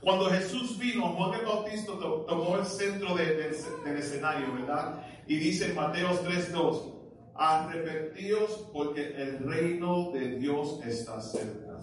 Cuando 0.00 0.26
Jesús 0.30 0.78
vino, 0.78 1.08
Juan 1.14 1.40
el 1.40 1.46
Bautista 1.46 1.92
to- 1.92 2.24
tomó 2.28 2.56
el 2.58 2.64
centro 2.64 3.14
de- 3.16 3.34
del 3.34 3.54
del 3.84 3.96
escenario, 3.96 4.52
¿verdad? 4.54 5.02
Y 5.26 5.36
dice 5.36 5.66
en 5.70 5.74
Mateo 5.74 6.10
3:2, 6.20 6.92
arrepentíos 7.34 8.68
porque 8.72 9.08
el 9.16 9.38
reino 9.40 10.10
de 10.12 10.38
Dios 10.38 10.80
está 10.86 11.20
cerca. 11.20 11.80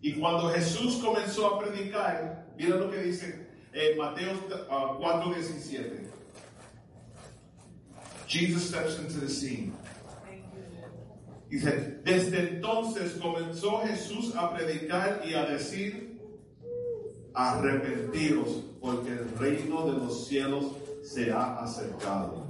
Y 0.00 0.14
cuando 0.18 0.48
Jesús 0.50 0.96
comenzó 0.96 1.46
a 1.46 1.58
predicar, 1.60 2.46
mira 2.56 2.76
lo 2.76 2.90
que 2.90 3.02
dice 3.02 3.46
en 3.72 3.98
Mateo 3.98 4.32
uh, 4.32 4.98
4:17. 5.00 6.10
Jesus 8.32 8.70
steps 8.70 8.98
into 8.98 9.20
the 9.20 9.28
scene. 9.28 9.74
Dice, 11.50 12.00
desde 12.02 12.48
entonces 12.48 13.12
comenzó 13.20 13.82
Jesús 13.82 14.34
a 14.34 14.54
predicar 14.54 15.20
y 15.22 15.34
a 15.34 15.44
decir, 15.44 16.18
arrepentiros, 17.34 18.62
porque 18.80 19.10
el 19.10 19.28
reino 19.38 19.84
de 19.84 19.98
los 19.98 20.26
cielos 20.26 20.64
se 21.02 21.30
ha 21.30 21.58
acercado. 21.62 22.46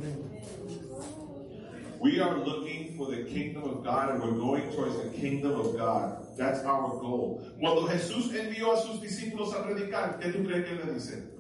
We 1.99 2.21
are 2.21 2.39
looking 2.39 2.97
for 2.97 3.11
the 3.11 3.25
kingdom 3.25 3.65
of 3.65 3.83
God 3.83 4.11
and 4.11 4.23
we're 4.23 4.39
going 4.39 4.71
towards 4.71 4.97
the 5.03 5.11
kingdom 5.19 5.59
of 5.59 5.77
God. 5.77 6.29
That's 6.39 6.61
our 6.61 6.91
goal. 7.01 7.45
Cuando 7.59 7.89
Jesús 7.89 8.33
envió 8.33 8.73
a 8.73 8.81
sus 8.81 9.01
discípulos 9.01 9.53
a 9.53 9.65
predicar, 9.65 10.21
¿qué 10.21 10.31
tú 10.33 10.45
crees 10.45 10.65
que 10.65 10.77
le 10.77 10.95
dice? 10.95 11.32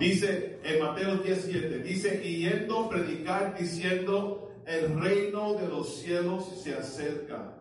Dice 0.00 0.58
en 0.64 0.82
Mateo 0.82 1.18
17, 1.18 1.80
dice, 1.80 2.22
y 2.24 2.38
yendo 2.38 2.88
predicar 2.88 3.54
diciendo, 3.58 4.50
el 4.66 4.98
reino 4.98 5.54
de 5.54 5.68
los 5.68 6.00
cielos 6.00 6.62
se 6.64 6.72
acerca. 6.72 7.52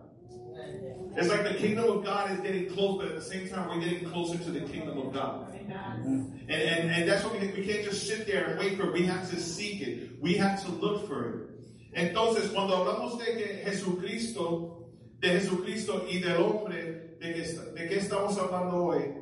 It's 1.17 1.27
like 1.27 1.43
the 1.43 1.55
kingdom 1.55 1.97
of 1.97 2.05
God 2.05 2.31
is 2.31 2.39
getting 2.39 2.69
close, 2.69 2.97
but 2.97 3.07
at 3.07 3.15
the 3.15 3.21
same 3.21 3.49
time, 3.49 3.67
we're 3.67 3.83
getting 3.83 4.09
closer 4.09 4.37
to 4.37 4.51
the 4.51 4.61
kingdom 4.61 4.97
of 4.99 5.13
God. 5.13 5.53
And, 5.53 6.41
and, 6.49 6.91
and 6.91 7.09
that's 7.09 7.25
what 7.25 7.33
we, 7.33 7.47
we 7.47 7.65
can't 7.65 7.83
just 7.83 8.07
sit 8.07 8.25
there 8.25 8.45
and 8.45 8.59
wait 8.59 8.77
for 8.77 8.83
it. 8.83 8.93
We 8.93 9.05
have 9.05 9.29
to 9.31 9.37
seek 9.37 9.81
it. 9.81 10.21
We 10.21 10.35
have 10.35 10.63
to 10.63 10.71
look 10.71 11.09
for 11.09 11.29
it. 11.29 11.49
Entonces, 11.93 12.53
cuando 12.53 12.75
hablamos 12.75 13.19
de 13.19 13.35
que 13.35 13.63
Jesucristo, 13.65 14.85
de 15.19 15.39
Jesucristo 15.39 16.05
y 16.07 16.19
del 16.19 16.41
hombre, 16.41 17.17
de 17.19 17.33
que, 17.33 17.41
de 17.41 17.89
qué 17.89 17.97
estamos 17.97 18.37
hablando 18.37 18.85
hoy, 18.85 19.13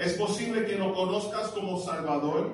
es 0.00 0.14
posible 0.14 0.64
que 0.64 0.76
lo 0.76 0.94
conozcas 0.94 1.48
como 1.48 1.78
Salvador 1.78 2.52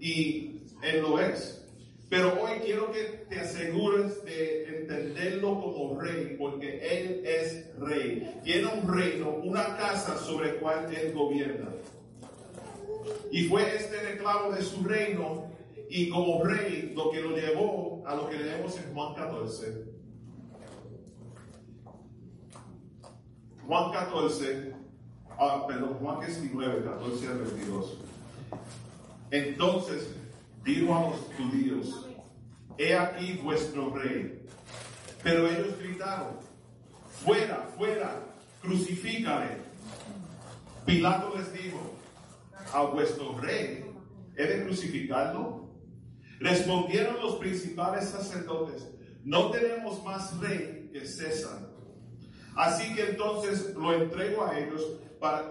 y 0.00 0.62
Él 0.82 1.00
lo 1.02 1.20
es. 1.20 1.64
Pero 2.08 2.42
hoy 2.42 2.58
quiero 2.64 2.90
que 2.90 3.24
te 3.30 3.40
asegures 3.40 4.22
de 4.24 4.80
entenderlo 4.80 5.62
como 5.62 5.98
rey, 5.98 6.36
porque 6.38 6.80
Él 6.82 7.22
es 7.24 7.74
rey. 7.78 8.40
Tiene 8.42 8.66
un 8.66 8.92
reino, 8.92 9.30
una 9.44 9.76
casa 9.76 10.18
sobre 10.18 10.56
cual 10.56 10.92
Él 10.94 11.14
gobierna. 11.14 11.68
Y 13.30 13.44
fue 13.44 13.76
este 13.76 14.02
reclamo 14.02 14.50
de 14.50 14.62
su 14.62 14.82
reino 14.84 15.46
y 15.88 16.10
como 16.10 16.42
rey 16.44 16.92
lo 16.94 17.10
que 17.12 17.20
lo 17.20 17.36
llevó 17.36 18.02
a 18.04 18.16
lo 18.16 18.28
que 18.28 18.36
leemos 18.36 18.76
en 18.78 18.92
Juan 18.92 19.14
14. 19.14 19.84
Juan 23.66 23.92
14, 23.92 24.81
ah, 25.42 25.66
perdón, 25.66 25.94
Juan 25.94 26.20
19, 26.20 26.84
14 26.84 27.28
al 27.28 27.38
22. 27.38 27.98
Entonces 29.30 30.08
dijo 30.64 30.94
a 30.94 31.10
los 31.10 31.20
judíos, 31.36 32.06
he 32.78 32.96
aquí 32.96 33.40
vuestro 33.42 33.94
rey. 33.94 34.46
Pero 35.22 35.48
ellos 35.48 35.78
gritaron, 35.78 36.36
fuera, 37.24 37.68
fuera, 37.76 38.20
crucifícale. 38.60 39.58
Pilato 40.84 41.32
les 41.36 41.52
dijo, 41.52 41.96
a 42.72 42.82
vuestro 42.82 43.38
rey, 43.38 43.84
¿he 44.36 44.44
de 44.44 44.64
crucificarlo? 44.64 45.68
Respondieron 46.40 47.20
los 47.20 47.36
principales 47.36 48.08
sacerdotes, 48.08 48.88
no 49.24 49.50
tenemos 49.50 50.02
más 50.04 50.36
rey 50.40 50.90
que 50.92 51.06
César. 51.06 51.70
Así 52.56 52.94
que 52.94 53.10
entonces 53.10 53.74
lo 53.74 53.94
entregó 53.94 54.44
a 54.44 54.58
ellos, 54.58 54.82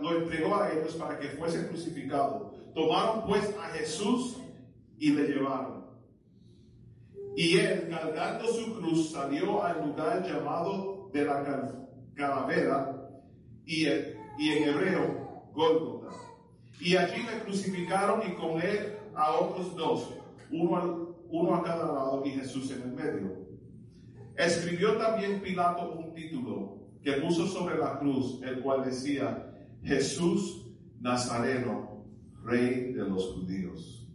lo 0.02 0.18
entregó 0.18 0.56
a 0.56 0.72
ellos 0.72 0.96
para 0.96 1.18
que 1.18 1.30
fuese 1.30 1.68
crucificado. 1.68 2.52
Tomaron 2.74 3.26
pues 3.26 3.56
a 3.58 3.70
Jesús 3.70 4.38
y 4.98 5.12
le 5.12 5.28
llevaron. 5.28 5.86
Y 7.36 7.58
él, 7.58 7.88
cargando 7.90 8.46
su 8.48 8.76
cruz, 8.76 9.12
salió 9.12 9.64
al 9.64 9.88
lugar 9.88 10.24
llamado 10.26 11.10
de 11.14 11.26
la 11.26 11.44
cal- 11.44 11.90
calavera 12.14 13.10
y, 13.66 13.86
y 13.88 14.50
en 14.50 14.70
hebreo 14.70 15.50
Gólgota. 15.54 16.14
Y 16.80 16.96
allí 16.98 17.24
le 17.24 17.44
crucificaron 17.44 18.22
y 18.28 18.34
con 18.34 18.62
él 18.62 18.98
a 19.16 19.32
otros 19.36 19.76
dos, 19.76 20.14
uno 20.50 21.56
a 21.56 21.64
cada 21.64 21.86
lado 21.86 22.24
y 22.26 22.32
Jesús 22.32 22.72
en 22.72 22.82
el 22.82 22.92
medio. 22.94 23.38
Escribió 24.36 24.98
también 24.98 25.42
Pilato 25.42 25.92
un 25.92 26.14
título 26.14 26.78
que 27.04 27.14
puso 27.14 27.48
sobre 27.48 27.78
la 27.78 28.00
cruz, 28.00 28.42
el 28.44 28.62
cual 28.62 28.84
decía, 28.86 29.51
Jesús 29.84 30.68
Nazareno, 31.00 32.06
Rey 32.44 32.94
de 32.94 33.04
los 33.04 33.34
judíos. 33.34 34.08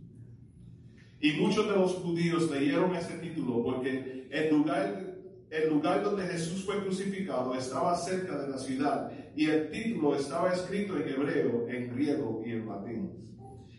Y 1.20 1.32
muchos 1.32 1.68
de 1.68 1.76
los 1.76 1.94
judíos 1.94 2.50
leyeron 2.50 2.94
ese 2.94 3.18
título 3.18 3.62
porque 3.62 4.28
el 4.30 4.54
lugar, 4.54 5.16
el 5.50 5.70
lugar 5.70 6.02
donde 6.02 6.26
Jesús 6.26 6.64
fue 6.64 6.82
crucificado 6.82 7.54
estaba 7.54 7.96
cerca 7.96 8.38
de 8.38 8.48
la 8.48 8.58
ciudad 8.58 9.10
y 9.34 9.46
el 9.46 9.70
título 9.70 10.16
estaba 10.16 10.52
escrito 10.52 10.96
en 10.96 11.08
hebreo, 11.08 11.68
en 11.68 11.94
griego 11.94 12.42
y 12.44 12.50
en 12.52 12.68
latín. 12.68 13.12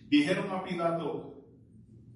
Dijeron 0.10 0.50
a 0.52 0.64
Pilato, 0.64 1.44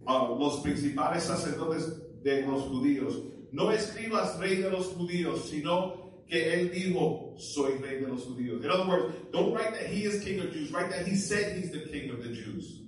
a 0.06 0.36
los 0.40 0.62
principales 0.62 1.24
sacerdotes 1.24 2.02
de 2.24 2.42
los 2.46 2.64
judíos, 2.64 3.24
no 3.52 3.72
escribas 3.72 4.40
rey 4.40 4.58
de 4.58 4.72
los 4.72 4.88
judíos, 4.88 5.50
sino 5.50 6.01
que 6.32 6.54
él 6.54 6.72
dijo, 6.72 7.36
soy 7.38 7.74
rey 7.80 8.00
de 8.00 8.08
los 8.08 8.26
judíos. 8.26 8.64
In 8.64 8.72
other 8.72 8.88
words, 8.88 9.14
don't 9.34 9.54
write 9.54 9.74
that 9.74 9.88
he 9.88 10.06
is 10.06 10.24
king 10.24 10.40
of 10.40 10.54
Jews, 10.54 10.72
write 10.72 10.90
that 10.90 11.06
he 11.06 11.18
said 11.18 11.58
he's 11.58 11.72
the 11.72 11.82
king 11.92 12.10
of 12.10 12.24
the 12.24 12.30
Jews. 12.30 12.80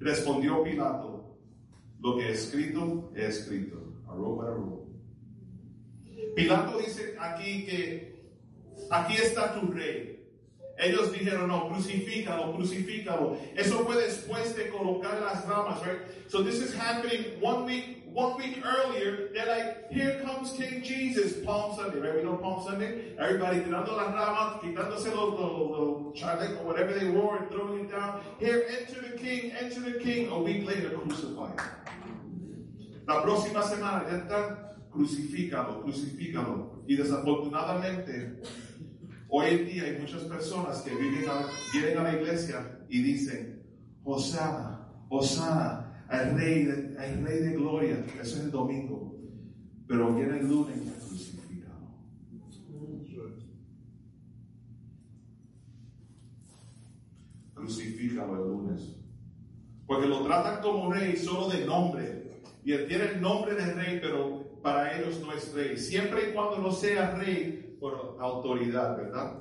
Respondió 0.00 0.64
Pilato, 0.64 1.36
lo 2.00 2.16
que 2.16 2.24
he 2.24 2.32
escrito, 2.32 3.14
he 3.14 3.20
escrito. 3.20 3.76
I 4.10 4.14
wrote 4.14 4.38
what 4.38 4.46
I 4.46 4.52
wrote. 4.52 4.88
Pilato 6.34 6.78
dice 6.78 7.14
aquí 7.20 7.66
que 7.66 8.14
aquí 8.90 9.16
está 9.16 9.60
tu 9.60 9.70
rey. 9.70 10.20
Ellos 10.78 11.12
dijeron, 11.12 11.48
no, 11.48 11.68
crucifícalo, 11.68 12.56
crucifícalo. 12.56 13.36
Eso 13.54 13.84
fue 13.84 13.96
después 13.96 14.56
de 14.56 14.70
colocar 14.70 15.20
las 15.20 15.46
ramas, 15.46 15.86
right? 15.86 16.00
So 16.28 16.42
this 16.42 16.58
is 16.60 16.74
happening 16.74 17.38
one 17.38 17.66
week, 17.66 18.01
one 18.12 18.36
week 18.36 18.62
earlier. 18.64 19.28
They're 19.32 19.46
like, 19.46 19.90
here 19.90 20.20
comes 20.24 20.52
King 20.52 20.82
Jesus, 20.82 21.44
Palm 21.44 21.74
Sunday, 21.76 21.98
right? 22.00 22.16
We 22.16 22.22
know 22.22 22.36
Palm 22.36 22.62
Sunday. 22.64 23.14
Everybody 23.18 23.60
tirando 23.60 23.96
las 23.96 24.12
ramas, 24.14 24.60
quitándose 24.62 25.10
los, 25.14 25.38
los, 25.38 25.70
los 25.70 26.20
chalecos, 26.20 26.62
whatever 26.64 26.92
they 26.98 27.08
wore 27.10 27.38
and 27.38 27.50
throwing 27.50 27.84
it 27.86 27.90
down. 27.90 28.20
Here, 28.38 28.64
enter 28.78 29.00
the 29.00 29.16
King, 29.16 29.52
enter 29.58 29.80
the 29.80 29.98
King. 29.98 30.28
A 30.30 30.38
week 30.42 30.66
later, 30.66 30.90
crucified. 30.90 31.58
La 33.06 33.22
próxima 33.22 33.62
semana 33.62 34.04
ya 34.08 34.18
están, 34.18 34.58
crucifícalo, 34.90 35.82
crucifícalo. 35.82 36.82
Y 36.86 36.96
desafortunadamente, 36.96 38.40
hoy 39.28 39.46
en 39.50 39.66
día 39.66 39.82
hay 39.84 39.98
muchas 39.98 40.22
personas 40.24 40.82
que 40.82 40.94
vienen 40.94 41.28
a- 41.28 41.46
vienen 41.72 41.98
a 41.98 42.02
la 42.04 42.12
iglesia 42.14 42.78
y 42.88 43.02
dicen, 43.02 43.62
Hosana, 44.04 44.88
Hosana, 45.08 45.91
al 46.12 46.36
rey, 46.36 46.64
rey 46.66 47.38
de 47.38 47.52
gloria. 47.54 48.04
Eso 48.20 48.36
es 48.36 48.44
el 48.44 48.50
domingo. 48.50 49.16
Pero 49.86 50.14
viene 50.14 50.38
el 50.40 50.48
lunes 50.48 50.76
y 50.76 50.90
crucifícalo. 50.90 51.88
Crucifícalo 57.54 58.42
el 58.42 58.50
lunes. 58.50 58.96
Porque 59.86 60.06
lo 60.06 60.22
tratan 60.24 60.62
como 60.62 60.92
rey 60.92 61.16
solo 61.16 61.48
de 61.48 61.64
nombre. 61.64 62.40
Y 62.64 62.72
él 62.72 62.86
tiene 62.86 63.04
el 63.06 63.20
nombre 63.20 63.54
de 63.54 63.74
rey, 63.74 63.98
pero 64.00 64.60
para 64.62 64.98
ellos 64.98 65.20
no 65.20 65.32
es 65.32 65.52
rey. 65.54 65.78
Siempre 65.78 66.30
y 66.30 66.34
cuando 66.34 66.58
no 66.58 66.72
sea 66.72 67.14
rey 67.14 67.76
por 67.80 68.18
autoridad, 68.20 68.96
¿verdad? 68.96 69.38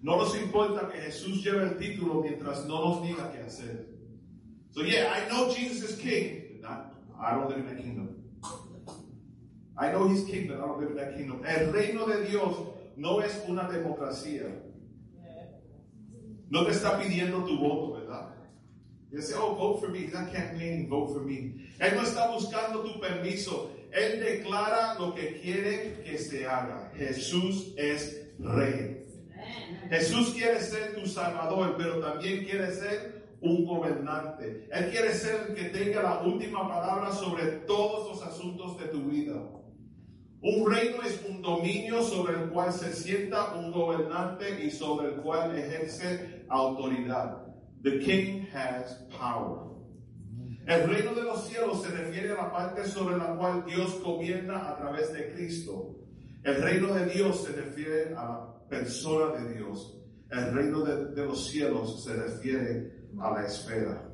No 0.00 0.16
nos 0.16 0.40
importa 0.40 0.88
que 0.88 0.98
Jesús 0.98 1.42
lleve 1.42 1.64
el 1.64 1.76
título 1.76 2.22
mientras 2.22 2.66
no 2.66 2.84
nos 2.84 3.02
diga 3.02 3.32
qué 3.32 3.38
hacer. 3.40 3.93
So 4.74 4.82
yeah, 4.82 5.12
I 5.14 5.28
know 5.28 5.54
Jesus 5.54 5.90
is 5.90 5.98
king. 5.98 6.58
but 6.60 6.68
not- 6.70 6.94
I 7.20 7.34
don't 7.34 7.48
live 7.48 7.58
in 7.58 7.66
that 7.66 7.78
kingdom. 7.82 8.08
I 9.76 9.90
know 9.92 10.08
he's 10.08 10.24
king, 10.24 10.46
but 10.48 10.56
I 10.58 10.60
don't 10.66 10.80
live 10.80 10.90
in 10.90 10.96
that 10.96 11.16
kingdom. 11.16 11.42
El 11.44 11.72
reino 11.72 12.06
de 12.06 12.24
Dios 12.24 12.56
no 12.96 13.20
es 13.20 13.32
una 13.48 13.68
democracia. 13.68 14.46
No 16.50 16.64
te 16.64 16.72
está 16.72 16.98
pidiendo 17.00 17.44
tu 17.44 17.58
voto, 17.58 17.94
¿verdad? 18.00 18.30
Y 19.12 19.16
dice, 19.16 19.34
oh, 19.36 19.54
vote 19.54 19.80
for 19.80 19.88
me. 19.90 20.00
He's 20.00 20.12
not 20.12 20.32
campaigning, 20.32 20.88
vote 20.88 21.12
for 21.14 21.24
me. 21.24 21.54
Él 21.80 21.94
no 21.96 22.02
está 22.02 22.30
buscando 22.32 22.82
tu 22.82 23.00
permiso. 23.00 23.70
Él 23.92 24.20
declara 24.20 24.98
lo 24.98 25.14
que 25.14 25.40
quiere 25.40 26.02
que 26.04 26.18
se 26.18 26.46
haga. 26.46 26.92
Jesús 26.96 27.72
es 27.76 28.26
rey. 28.38 29.04
Jesús 29.88 30.34
quiere 30.34 30.60
ser 30.60 30.94
tu 30.94 31.06
salvador, 31.06 31.74
pero 31.76 32.00
también 32.00 32.44
quiere 32.44 32.72
ser 32.72 33.23
un 33.44 33.64
gobernante. 33.66 34.66
Él 34.72 34.90
quiere 34.90 35.12
ser 35.12 35.48
el 35.48 35.54
que 35.54 35.64
tenga 35.64 36.02
la 36.02 36.22
última 36.22 36.66
palabra 36.66 37.12
sobre 37.12 37.44
todos 37.66 38.08
los 38.08 38.26
asuntos 38.26 38.78
de 38.78 38.86
tu 38.86 39.02
vida. 39.04 39.34
Un 40.40 40.70
reino 40.70 41.02
es 41.02 41.22
un 41.28 41.42
dominio 41.42 42.02
sobre 42.02 42.34
el 42.34 42.50
cual 42.50 42.72
se 42.72 42.92
sienta 42.92 43.54
un 43.54 43.70
gobernante 43.70 44.64
y 44.64 44.70
sobre 44.70 45.08
el 45.08 45.14
cual 45.16 45.56
ejerce 45.56 46.46
autoridad. 46.48 47.38
The 47.82 47.98
king 47.98 48.46
has 48.54 48.94
power. 49.18 49.74
El 50.66 50.88
reino 50.88 51.14
de 51.14 51.22
los 51.22 51.46
cielos 51.46 51.82
se 51.82 51.90
refiere 51.90 52.32
a 52.32 52.44
la 52.44 52.52
parte 52.52 52.86
sobre 52.86 53.18
la 53.18 53.36
cual 53.36 53.64
Dios 53.66 54.02
gobierna 54.02 54.70
a 54.70 54.76
través 54.78 55.12
de 55.12 55.32
Cristo. 55.34 55.96
El 56.42 56.62
reino 56.62 56.94
de 56.94 57.06
Dios 57.06 57.44
se 57.44 57.52
refiere 57.52 58.14
a 58.14 58.24
la 58.24 58.68
persona 58.70 59.38
de 59.38 59.54
Dios. 59.54 59.98
El 60.30 60.54
reino 60.54 60.80
de, 60.80 61.14
de 61.14 61.24
los 61.26 61.46
cielos 61.48 62.02
se 62.04 62.14
refiere 62.14 62.93
a 63.20 63.30
la 63.30 63.46
esfera. 63.46 64.10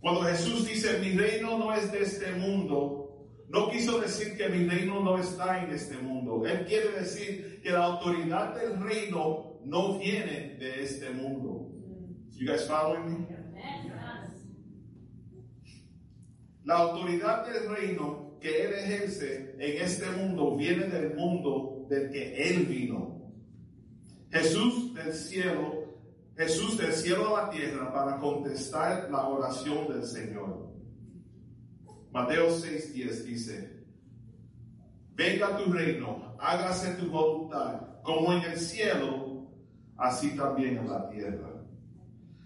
Cuando 0.00 0.22
Jesús 0.22 0.66
dice, 0.66 0.98
mi 0.98 1.12
reino 1.12 1.58
no 1.58 1.72
es 1.72 1.90
de 1.90 2.02
este 2.02 2.32
mundo, 2.32 3.26
no 3.48 3.70
quiso 3.70 4.00
decir 4.00 4.36
que 4.36 4.48
mi 4.48 4.68
reino 4.68 5.00
no 5.00 5.18
está 5.18 5.62
en 5.64 5.70
este 5.70 5.96
mundo. 5.98 6.46
Él 6.46 6.66
quiere 6.66 6.90
decir 6.92 7.60
que 7.62 7.70
la 7.70 7.84
autoridad 7.84 8.54
del 8.54 8.82
reino 8.82 9.60
no 9.64 9.98
viene 9.98 10.56
de 10.58 10.82
este 10.82 11.10
mundo. 11.10 11.70
You 12.36 12.46
guys 12.46 12.66
following 12.66 13.06
me? 13.06 13.44
La 16.64 16.78
autoridad 16.78 17.46
del 17.46 17.68
reino 17.68 18.38
que 18.40 18.64
Él 18.64 18.72
ejerce 18.74 19.54
en 19.58 19.82
este 19.82 20.10
mundo 20.10 20.56
viene 20.56 20.86
del 20.86 21.14
mundo 21.14 21.86
del 21.88 22.10
que 22.10 22.48
Él 22.48 22.64
vino. 22.66 23.32
Jesús 24.30 24.94
del 24.94 25.12
cielo, 25.12 25.83
Jesús 26.36 26.76
del 26.76 26.92
cielo 26.92 27.36
a 27.36 27.42
la 27.44 27.50
tierra 27.50 27.92
para 27.92 28.18
contestar 28.18 29.08
la 29.10 29.28
oración 29.28 29.86
del 29.88 30.04
Señor. 30.04 30.68
Mateo 32.12 32.48
6:10 32.48 33.24
dice, 33.24 33.84
venga 35.14 35.56
tu 35.56 35.72
reino, 35.72 36.36
hágase 36.38 36.94
tu 36.94 37.10
voluntad, 37.10 38.02
como 38.02 38.32
en 38.32 38.42
el 38.42 38.58
cielo, 38.58 39.48
así 39.96 40.36
también 40.36 40.78
en 40.78 40.90
la 40.90 41.08
tierra. 41.08 41.50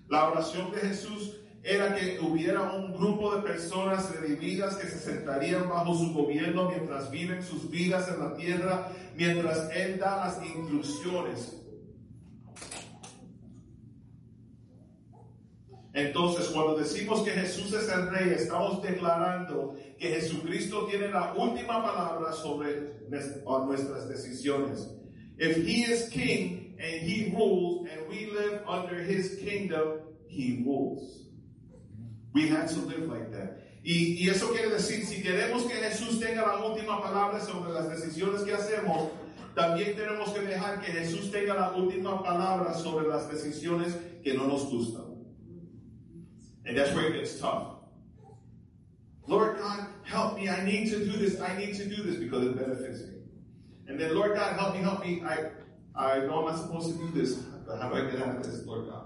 La 0.09 0.30
oración 0.30 0.70
de 0.70 0.78
Jesús 0.78 1.39
era 1.62 1.95
que 1.95 2.18
hubiera 2.20 2.72
un 2.72 2.95
grupo 2.95 3.34
de 3.34 3.43
personas 3.43 4.14
redimidas 4.18 4.76
que 4.76 4.86
se 4.86 4.99
sentarían 4.99 5.68
bajo 5.68 5.95
su 5.95 6.14
gobierno 6.14 6.70
mientras 6.70 7.11
viven 7.11 7.43
sus 7.43 7.70
vidas 7.70 8.09
en 8.09 8.20
la 8.20 8.34
tierra, 8.34 8.89
mientras 9.16 9.70
Él 9.74 9.99
da 9.99 10.16
las 10.16 10.43
instrucciones. 10.43 11.57
Entonces, 15.99 16.46
cuando 16.49 16.76
decimos 16.76 17.24
que 17.24 17.32
Jesús 17.32 17.72
es 17.72 17.88
el 17.88 18.09
rey, 18.11 18.32
estamos 18.32 18.80
declarando 18.82 19.74
que 19.99 20.11
Jesucristo 20.11 20.86
tiene 20.86 21.09
la 21.09 21.34
última 21.34 21.82
palabra 21.82 22.32
sobre 22.32 22.92
nuestras 23.09 24.09
decisiones. 24.09 24.94
If 25.38 25.57
he 25.57 25.82
is 25.92 26.09
king 26.09 26.76
and 26.78 27.03
he 27.03 27.34
rules 27.36 27.88
and 27.90 28.09
we 28.09 28.26
live 28.26 28.62
under 28.68 29.03
his 29.03 29.40
kingdom, 29.40 29.99
he 30.28 30.62
rules. 30.64 31.26
We 32.32 32.49
have 32.49 32.68
to 32.68 32.80
live 32.86 33.09
like 33.09 33.32
that. 33.32 33.59
Y, 33.82 34.22
y, 34.22 34.28
eso 34.28 34.53
quiere 34.53 34.70
decir, 34.70 35.05
si 35.05 35.20
queremos 35.20 35.64
que 35.64 35.74
Jesús 35.74 36.20
tenga 36.20 36.42
la 36.42 36.64
última 36.64 37.03
palabra 37.03 37.40
sobre 37.40 37.72
las 37.72 37.88
decisiones 37.88 38.42
que 38.42 38.53
hacemos, 38.53 39.11
también 39.57 39.96
tenemos 39.96 40.30
que 40.30 40.42
dejar 40.42 40.80
que 40.80 40.92
Jesús 40.92 41.32
tenga 41.32 41.55
la 41.55 41.72
última 41.72 42.22
palabra 42.22 42.74
sobre 42.74 43.09
las 43.09 43.28
decisiones 43.28 43.96
que 44.22 44.34
no 44.34 44.46
nos 44.46 44.70
gustan. 44.70 45.07
And 46.68 46.76
that's 46.76 46.94
where 46.94 47.06
it 47.06 47.14
gets 47.14 47.40
tough. 47.40 47.76
Lord 49.26 49.58
God, 49.58 49.86
help 50.04 50.36
me. 50.36 50.48
I 50.48 50.62
need 50.64 50.90
to 50.90 50.98
do 50.98 51.12
this. 51.12 51.40
I 51.40 51.56
need 51.56 51.74
to 51.76 51.84
do 51.84 52.02
this 52.02 52.16
because 52.16 52.44
it 52.44 52.56
benefits 52.56 53.00
me. 53.08 53.14
And 53.88 53.98
then, 53.98 54.14
Lord 54.14 54.36
God, 54.36 54.58
help 54.60 54.74
me, 54.74 54.82
help 54.82 55.04
me. 55.04 55.22
I, 55.22 55.48
I 55.96 56.20
know 56.26 56.46
I'm 56.46 56.52
not 56.52 56.60
supposed 56.60 56.92
to 56.92 56.98
do 56.98 57.10
this, 57.10 57.34
but 57.66 57.80
how 57.80 57.88
do 57.88 57.96
I 57.96 58.10
get 58.10 58.20
out 58.20 58.36
of 58.36 58.42
this, 58.44 58.64
Lord 58.66 58.88
God? 58.88 59.04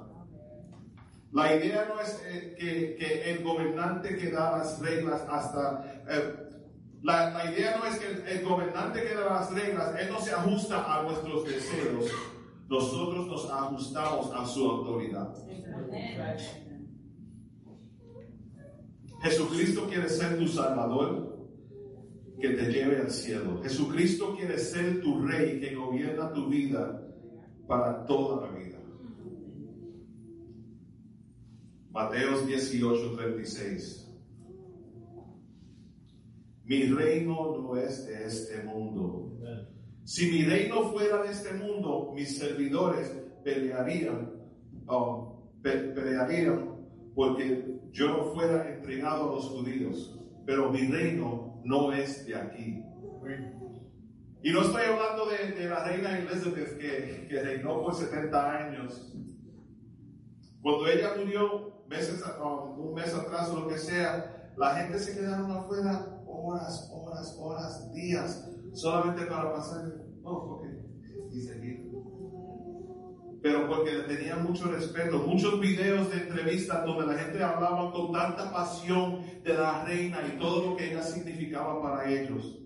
La 1.33 1.45
idea 1.55 1.87
no 1.89 1.99
es 1.99 2.21
eh, 2.29 2.55
que, 2.59 2.97
que, 2.99 3.23
el 3.31 3.43
gobernante 3.43 4.19
que 4.19 4.31
da 4.31 4.59
las 4.59 4.79
reglas 4.81 5.23
hasta... 5.31 5.83
Eh, 6.09 6.35
la, 7.03 7.31
la, 7.31 7.51
idea 7.51 7.79
no 7.79 7.87
es 7.87 7.99
que 7.99 8.07
el, 8.07 8.29
el, 8.29 8.45
gobernante 8.45 9.03
que 9.03 9.15
da 9.15 9.41
las 9.41 9.51
reglas, 9.51 9.99
él 9.99 10.11
no 10.11 10.21
se 10.21 10.33
ajusta 10.33 10.85
a 10.95 11.03
nuestros 11.03 11.47
deseos. 11.47 12.11
nosotros 12.69 13.27
nos 13.27 13.51
ajustamos 13.51 14.31
a 14.35 14.47
su 14.47 14.71
autoridad. 14.71 15.35
Jesucristo 19.23 19.87
quiere 19.89 20.09
ser 20.09 20.37
tu 20.39 20.49
Salvador 20.49 21.49
que 22.41 22.51
te 22.51 22.73
lleve 22.73 22.99
al 22.99 23.11
cielo. 23.11 23.63
Jesucristo 23.63 24.35
quiere 24.37 24.59
ser 24.59 25.01
tu 25.01 25.25
Rey 25.25 25.61
que 25.61 25.75
gobierna 25.77 26.33
tu 26.33 26.49
vida 26.49 27.09
para 27.69 28.05
toda 28.05 28.47
la 28.47 28.59
vida. 28.59 28.79
Mateos 31.93 32.47
18, 32.47 33.17
36. 33.17 34.03
Mi 36.65 36.85
reino 36.85 37.59
no 37.59 37.77
es 37.77 38.07
de 38.07 38.25
este 38.25 38.63
mundo. 38.65 39.39
Si 40.05 40.33
mi 40.33 40.43
reino 40.43 40.91
fuera 40.91 41.23
de 41.23 41.31
este 41.31 41.53
mundo, 41.55 42.13
mis 42.15 42.39
servidores 42.39 43.15
pelearían, 43.45 44.33
oh, 44.87 45.49
pelearían 45.63 46.73
porque 47.15 47.72
yo 47.93 48.33
fuera 48.35 48.69
entregado 48.69 49.31
a 49.31 49.35
los 49.37 49.47
judíos. 49.47 50.19
Pero 50.45 50.71
mi 50.71 50.87
reino 50.89 51.61
no 51.65 51.93
es 51.93 52.27
de 52.27 52.35
aquí. 52.35 52.85
Y 54.43 54.51
no 54.51 54.63
estoy 54.63 54.83
hablando 54.83 55.27
de, 55.27 55.69
la 55.69 55.85
reina 55.85 56.19
Elizabeth 56.19 56.77
que, 56.79 57.41
reinó 57.43 57.81
por 57.83 57.95
70 57.95 58.51
años. 58.51 59.13
Cuando 60.61 60.87
ella 60.89 61.15
murió, 61.17 61.85
meses, 61.89 62.25
un 62.77 62.95
mes 62.95 63.15
atrás 63.15 63.51
o 63.51 63.61
lo 63.61 63.69
que 63.69 63.79
sea, 63.79 64.53
la 64.57 64.75
gente 64.77 64.99
se 64.99 65.15
quedaron 65.15 65.51
afuera 65.51 66.23
horas, 66.27 66.91
horas, 66.93 67.37
horas, 67.39 67.93
días, 67.93 68.49
solamente 68.73 69.27
para 69.27 69.53
pasar. 69.53 69.93
Pero 73.43 73.67
porque 73.67 73.93
le 73.93 74.03
tenían 74.05 74.45
mucho 74.45 74.71
respeto, 74.71 75.19
muchos 75.19 75.59
videos 75.59 76.09
de 76.11 76.19
entrevistas 76.19 76.85
donde 76.85 77.13
la 77.13 77.19
gente 77.19 77.43
hablaba 77.43 77.91
con 77.91 78.13
tanta 78.13 78.53
pasión 78.53 79.21
de 79.43 79.55
la 79.55 79.85
reina 79.85 80.21
y 80.33 80.39
todo 80.39 80.71
lo 80.71 80.77
que 80.77 80.93
ella 80.93 81.03
significaba 81.03 81.83
para 81.83 82.09
ellos. 82.09 82.59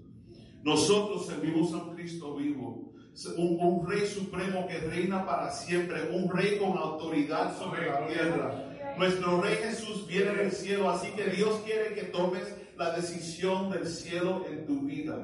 Nosotros 0.63 1.27
servimos 1.27 1.73
a 1.73 1.77
un 1.77 1.95
Cristo 1.95 2.37
vivo, 2.37 2.93
un, 3.39 3.59
un, 3.59 3.89
rey 3.89 4.07
supremo 4.07 4.67
que 4.67 4.79
reina 4.79 5.25
para 5.25 5.51
siempre, 5.51 6.11
un 6.13 6.29
rey 6.29 6.59
con 6.59 6.77
autoridad 6.77 7.57
sobre 7.57 7.87
la 7.87 8.07
tierra. 8.07 8.95
Nuestro 8.99 9.41
rey 9.41 9.57
Jesús 9.57 10.07
viene 10.07 10.35
del 10.35 10.53
cielo, 10.53 10.91
así 10.91 11.09
que 11.13 11.31
Dios 11.31 11.63
quiere 11.65 11.95
que 11.95 12.05
tomes 12.05 12.55
la 12.77 12.91
decisión 12.91 13.71
del 13.71 13.87
cielo 13.87 14.45
en 14.51 14.67
tu 14.67 14.83
vida. 14.83 15.17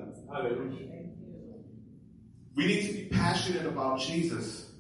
We 2.55 2.67
need 2.67 2.87
to 2.87 2.93
be 2.95 3.09
passionate 3.11 3.67
about 3.67 4.01
Jesus. 4.01 4.72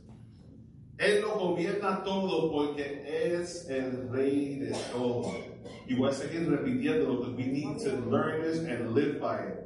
Él 0.98 1.22
lo 1.22 1.38
gobierna 1.38 2.02
todo 2.04 2.52
porque 2.52 3.02
es 3.06 3.68
el 3.68 4.08
rey 4.10 4.56
de 4.56 4.72
todo. 4.92 5.32
Y 5.88 5.94
voy 5.94 6.10
a 6.10 6.12
seguir 6.12 6.48
repitiéndolo, 6.48 7.34
we 7.36 7.46
need 7.46 7.78
to 7.78 7.96
learn 8.10 8.42
this 8.42 8.58
and 8.60 8.94
live 8.94 9.18
by 9.18 9.38
it. 9.48 9.62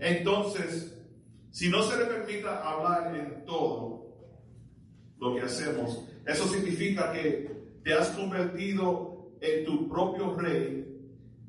Entonces, 0.00 0.92
si 1.50 1.68
no 1.68 1.82
se 1.82 1.96
le 1.96 2.04
permita 2.04 2.62
hablar 2.62 3.16
en 3.16 3.44
todo 3.46 4.14
lo 5.18 5.34
que 5.34 5.42
hacemos, 5.42 6.04
eso 6.26 6.46
significa 6.48 7.12
que 7.12 7.50
te 7.82 7.94
has 7.94 8.10
convertido 8.10 9.32
en 9.40 9.64
tu 9.64 9.88
propio 9.88 10.34
rey 10.34 10.84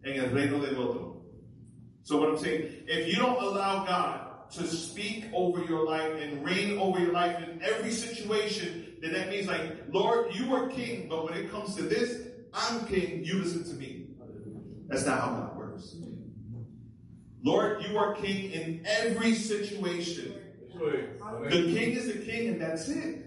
en 0.03 0.23
el 0.23 0.31
reino 0.31 0.59
del 0.59 0.77
otro. 0.77 1.21
So 2.03 2.21
what 2.21 2.29
I'm 2.29 2.37
saying, 2.37 2.85
if 2.87 3.07
you 3.07 3.19
don't 3.19 3.41
allow 3.41 3.83
God 3.85 4.49
to 4.51 4.65
speak 4.65 5.25
over 5.33 5.65
your 5.65 5.85
life 5.85 6.13
and 6.21 6.45
reign 6.45 6.77
over 6.77 6.99
your 6.99 7.11
life 7.11 7.35
in 7.43 7.61
every 7.61 7.91
situation, 7.91 8.86
then 9.01 9.13
that 9.13 9.29
means 9.29 9.47
like, 9.47 9.83
Lord, 9.91 10.33
you 10.35 10.53
are 10.55 10.67
king, 10.67 11.07
but 11.09 11.25
when 11.25 11.33
it 11.33 11.51
comes 11.51 11.75
to 11.75 11.83
this, 11.83 12.27
I'm 12.53 12.85
king, 12.87 13.23
you 13.23 13.39
listen 13.39 13.63
to 13.65 13.73
me. 13.73 14.07
That's 14.87 15.05
not 15.05 15.19
how 15.19 15.27
God 15.27 15.57
works. 15.57 15.95
Lord, 17.43 17.83
you 17.83 17.97
are 17.97 18.15
king 18.15 18.51
in 18.51 18.85
every 18.85 19.35
situation. 19.35 20.33
The 20.73 21.73
king 21.73 21.93
is 21.93 22.07
the 22.07 22.19
king 22.19 22.49
and 22.49 22.61
that's 22.61 22.87
it. 22.89 23.23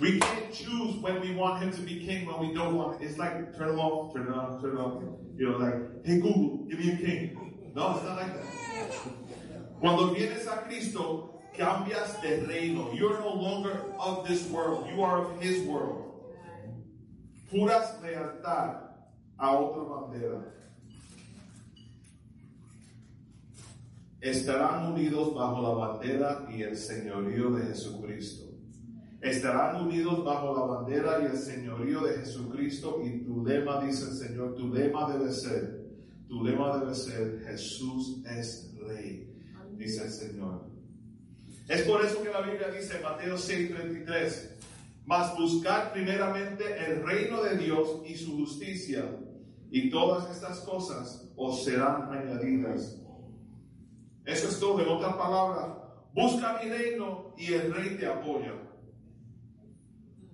We 0.00 0.20
can't 0.20 0.52
choose 0.52 0.96
when 0.96 1.20
we 1.20 1.34
want 1.34 1.62
him 1.62 1.72
to 1.72 1.80
be 1.80 2.04
king, 2.04 2.26
when 2.26 2.38
we 2.48 2.54
don't 2.54 2.76
want 2.76 3.00
it. 3.00 3.06
It's 3.06 3.18
like 3.18 3.56
turn 3.56 3.70
him 3.70 3.80
off, 3.80 4.14
turn 4.14 4.28
it 4.28 4.34
on, 4.34 4.60
turn 4.60 4.76
it 4.76 4.80
off. 4.80 5.02
You 5.36 5.50
know, 5.50 5.58
like, 5.58 6.06
hey 6.06 6.20
Google, 6.20 6.66
give 6.68 6.78
me 6.78 6.92
a 6.92 6.96
king. 6.96 7.72
No, 7.74 7.96
it's 7.96 8.04
not 8.04 8.16
like 8.16 8.34
that. 8.34 8.44
Cuando 9.80 10.14
vienes 10.14 10.46
a 10.46 10.58
Cristo, 10.58 11.33
cambias 11.56 12.20
de 12.22 12.44
reino. 12.46 12.92
You 12.92 13.08
are 13.08 13.20
no 13.20 13.34
longer 13.34 13.92
of 13.98 14.26
this 14.26 14.48
world. 14.50 14.86
You 14.88 15.02
are 15.02 15.24
of 15.24 15.40
his 15.40 15.66
world. 15.66 16.12
Juras 17.50 18.00
lealtad 18.02 18.90
a 19.38 19.56
otra 19.56 19.82
bandera. 19.84 20.42
Estarán 24.20 24.92
unidos 24.92 25.34
bajo 25.34 25.60
la 25.60 25.86
bandera 25.86 26.46
y 26.50 26.62
el 26.62 26.76
señorío 26.76 27.50
de 27.50 27.66
Jesucristo 27.66 28.54
estarán 29.24 29.86
unidos 29.86 30.22
bajo 30.22 30.54
la 30.54 30.74
bandera 30.74 31.22
y 31.22 31.26
el 31.26 31.38
señorío 31.38 32.02
de 32.02 32.18
Jesucristo 32.18 33.00
y 33.02 33.24
tu 33.24 33.42
lema, 33.42 33.82
dice 33.82 34.10
el 34.10 34.16
Señor, 34.16 34.54
tu 34.54 34.72
lema 34.72 35.10
debe 35.10 35.32
ser, 35.32 35.82
tu 36.28 36.44
lema 36.44 36.78
debe 36.78 36.94
ser, 36.94 37.42
Jesús 37.46 38.22
es 38.26 38.74
rey, 38.86 39.34
dice 39.78 40.04
el 40.04 40.10
Señor. 40.10 40.63
Es 41.68 41.82
por 41.82 42.04
eso 42.04 42.22
que 42.22 42.30
la 42.30 42.42
Biblia 42.42 42.68
dice, 42.68 43.00
Mateo 43.00 43.36
6:33, 43.36 44.50
mas 45.06 45.36
buscar 45.36 45.92
primeramente 45.92 46.64
el 46.86 47.02
reino 47.02 47.42
de 47.42 47.56
Dios 47.56 48.02
y 48.06 48.14
su 48.16 48.36
justicia, 48.36 49.04
y 49.70 49.90
todas 49.90 50.30
estas 50.30 50.60
cosas 50.60 51.30
os 51.36 51.64
serán 51.64 52.12
añadidas. 52.12 53.00
Eso 54.24 54.48
es 54.48 54.60
todo, 54.60 54.80
en 54.80 54.88
otras 54.88 55.14
palabras, 55.16 55.78
busca 56.12 56.60
mi 56.62 56.70
reino 56.70 57.34
y 57.38 57.52
el 57.54 57.72
rey 57.72 57.96
te 57.96 58.06
apoya. 58.06 58.54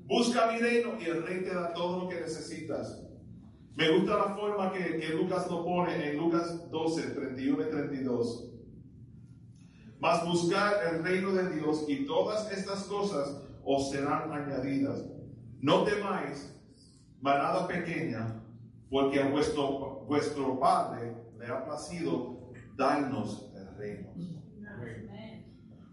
Busca 0.06 0.50
mi 0.50 0.58
reino 0.58 0.98
y 1.00 1.04
el 1.04 1.22
rey 1.24 1.42
te 1.42 1.54
da 1.54 1.72
todo 1.72 2.04
lo 2.04 2.08
que 2.08 2.20
necesitas. 2.20 3.00
Me 3.76 3.88
gusta 3.96 4.16
la 4.16 4.34
forma 4.34 4.72
que, 4.72 4.98
que 4.98 5.10
Lucas 5.10 5.48
lo 5.48 5.64
pone 5.64 6.10
en 6.10 6.16
Lucas 6.16 6.68
12, 6.70 7.02
31 7.10 7.62
y 7.62 7.70
32. 7.70 8.49
Mas 10.00 10.24
buscar 10.24 10.82
el 10.90 11.04
reino 11.04 11.32
de 11.32 11.50
Dios 11.56 11.84
y 11.86 12.06
todas 12.06 12.50
estas 12.50 12.84
cosas 12.84 13.36
os 13.64 13.90
serán 13.90 14.32
añadidas. 14.32 15.04
No 15.60 15.84
temáis, 15.84 16.56
manada 17.20 17.68
pequeña, 17.68 18.42
porque 18.88 19.20
a 19.20 19.28
vuestro, 19.28 20.06
vuestro 20.08 20.58
Padre 20.58 21.14
le 21.38 21.46
ha 21.46 21.64
placido 21.64 22.50
darnos 22.76 23.50
el 23.54 23.76
reino. 23.76 24.08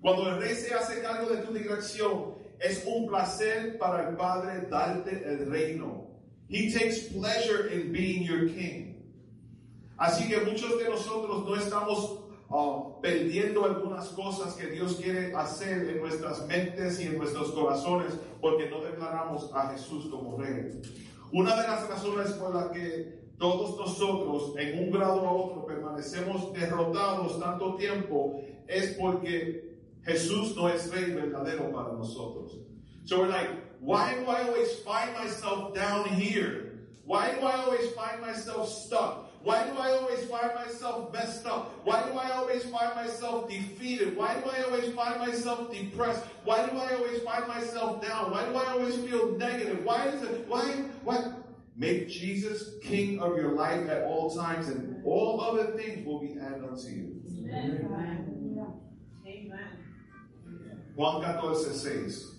Cuando 0.01 0.29
el 0.29 0.39
rey 0.39 0.55
se 0.55 0.73
hace 0.73 1.01
cargo 1.01 1.29
de 1.29 1.41
tu 1.41 1.53
dirección, 1.53 2.35
es 2.59 2.85
un 2.87 3.07
placer 3.07 3.77
para 3.77 4.09
el 4.09 4.15
Padre 4.15 4.67
darte 4.69 5.23
el 5.25 5.49
reino. 5.49 6.07
He 6.49 6.71
takes 6.71 7.09
pleasure 7.11 7.67
in 7.73 7.91
being 7.91 8.23
your 8.23 8.47
king. 8.47 8.95
Así 9.97 10.29
que 10.29 10.39
muchos 10.41 10.79
de 10.79 10.89
nosotros 10.89 11.45
no 11.45 11.55
estamos 11.55 12.26
perdiendo 13.01 13.65
algunas 13.65 14.07
cosas 14.09 14.53
que 14.55 14.67
Dios 14.67 14.95
quiere 14.95 15.35
hacer 15.35 15.89
en 15.89 15.99
nuestras 15.99 16.45
mentes 16.47 16.99
y 17.01 17.07
en 17.07 17.17
nuestros 17.17 17.51
corazones 17.51 18.13
porque 18.39 18.69
no 18.69 18.81
declaramos 18.81 19.51
a 19.53 19.69
Jesús 19.71 20.07
como 20.09 20.37
rey. 20.37 20.81
Una 21.33 21.55
de 21.61 21.67
las 21.67 21.89
razones 21.89 22.31
por 22.33 22.55
las 22.55 22.69
que 22.69 23.27
todos 23.37 23.77
nosotros 23.77 24.53
en 24.57 24.85
un 24.85 24.91
grado 24.91 25.21
u 25.21 25.27
otro 25.27 25.65
permanecemos 25.65 26.53
derrotados 26.53 27.39
tanto 27.39 27.75
tiempo 27.75 28.41
es 28.67 28.95
porque 28.99 29.77
Jesús 30.03 30.55
no 30.55 30.69
es 30.69 30.89
rey 30.91 31.11
verdadero 31.11 31.71
para 31.71 31.91
nosotros. 31.91 32.57
So 33.03 33.19
we're 33.19 33.29
like, 33.29 33.49
why 33.81 34.15
do 34.15 34.25
I 34.25 34.47
always 34.47 34.73
find 34.79 35.13
myself 35.13 35.73
down 35.73 36.07
here? 36.07 36.67
Why 37.05 37.35
do 37.35 37.45
I 37.45 37.55
always 37.63 37.89
find 37.91 38.21
myself 38.21 38.69
stuck? 38.69 39.26
Why 39.47 39.65
do 39.65 39.77
I 39.77 39.91
always 39.91 40.25
find 40.25 40.53
myself 40.55 41.13
messed 41.13 41.45
up? 41.45 41.71
Why 41.85 42.03
do 42.03 42.17
I 42.17 42.31
always 42.31 42.63
find 42.63 42.93
myself 42.95 43.49
defeated? 43.49 44.17
Why 44.17 44.33
do 44.33 44.49
I 44.49 44.63
always 44.63 44.93
find 44.93 45.21
myself 45.21 45.71
depressed? 45.71 46.25
Why 46.43 46.67
do 46.67 46.77
I 46.77 46.95
always 46.95 47.21
find 47.21 47.47
myself 47.47 48.05
down? 48.05 48.31
Why 48.31 48.43
do 48.43 48.57
I 48.57 48.65
always 48.73 48.97
feel 48.97 49.37
negative? 49.37 49.85
Why 49.85 50.07
is 50.07 50.21
it, 50.21 50.45
why, 50.49 50.63
why? 51.05 51.31
Make 51.77 52.09
Jesus 52.09 52.71
king 52.83 53.19
of 53.21 53.37
your 53.37 53.53
life 53.53 53.87
at 53.87 54.03
all 54.03 54.35
times 54.35 54.67
and 54.67 55.01
all 55.05 55.39
other 55.39 55.77
things 55.77 56.05
will 56.05 56.19
be 56.19 56.35
added 56.41 56.65
unto 56.69 56.89
you. 56.89 57.21
Amen. 57.49 57.87
Amen. 59.25 59.69
Juan 60.93 61.23
14, 61.23 61.73
6. 61.73 62.35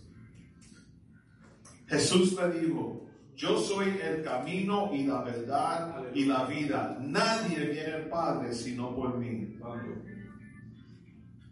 Jesús 1.91 2.37
le 2.37 2.53
dijo, 2.53 3.08
yo 3.39 3.57
soy 3.57 4.01
el 4.03 4.25
camino 4.25 4.91
y 4.93 5.07
la 5.07 5.23
verdad 5.23 6.03
y 6.13 6.25
la 6.25 6.45
vida. 6.45 6.99
Nadie 7.01 7.67
viene 7.67 7.93
al 7.93 8.09
Padre 8.09 8.53
sino 8.53 8.97
por 8.97 9.17
mí. 9.17 9.57